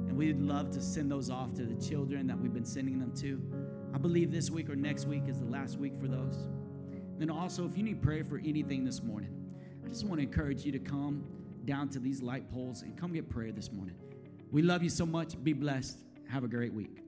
And 0.07 0.15
we'd 0.15 0.39
love 0.39 0.71
to 0.71 0.81
send 0.81 1.11
those 1.11 1.29
off 1.29 1.53
to 1.55 1.63
the 1.63 1.75
children 1.81 2.27
that 2.27 2.39
we've 2.39 2.53
been 2.53 2.65
sending 2.65 2.99
them 2.99 3.11
to. 3.17 3.41
I 3.93 3.97
believe 3.97 4.31
this 4.31 4.49
week 4.49 4.69
or 4.69 4.75
next 4.75 5.05
week 5.05 5.23
is 5.27 5.39
the 5.39 5.47
last 5.47 5.77
week 5.77 5.93
for 5.99 6.07
those. 6.07 6.47
Then 7.17 7.29
also, 7.29 7.65
if 7.65 7.75
you 7.75 7.83
need 7.83 8.01
prayer 8.01 8.23
for 8.23 8.37
anything 8.37 8.85
this 8.85 9.01
morning, 9.01 9.33
I 9.83 9.89
just 9.89 10.05
want 10.05 10.19
to 10.19 10.27
encourage 10.27 10.65
you 10.65 10.71
to 10.71 10.79
come 10.79 11.23
down 11.65 11.89
to 11.89 11.99
these 11.99 12.21
light 12.21 12.49
poles 12.51 12.83
and 12.83 12.97
come 12.97 13.13
get 13.13 13.29
prayer 13.29 13.51
this 13.51 13.71
morning. 13.71 13.95
We 14.51 14.61
love 14.61 14.83
you 14.83 14.89
so 14.89 15.05
much. 15.05 15.41
Be 15.43 15.53
blessed. 15.53 15.97
Have 16.29 16.43
a 16.43 16.47
great 16.47 16.73
week. 16.73 17.06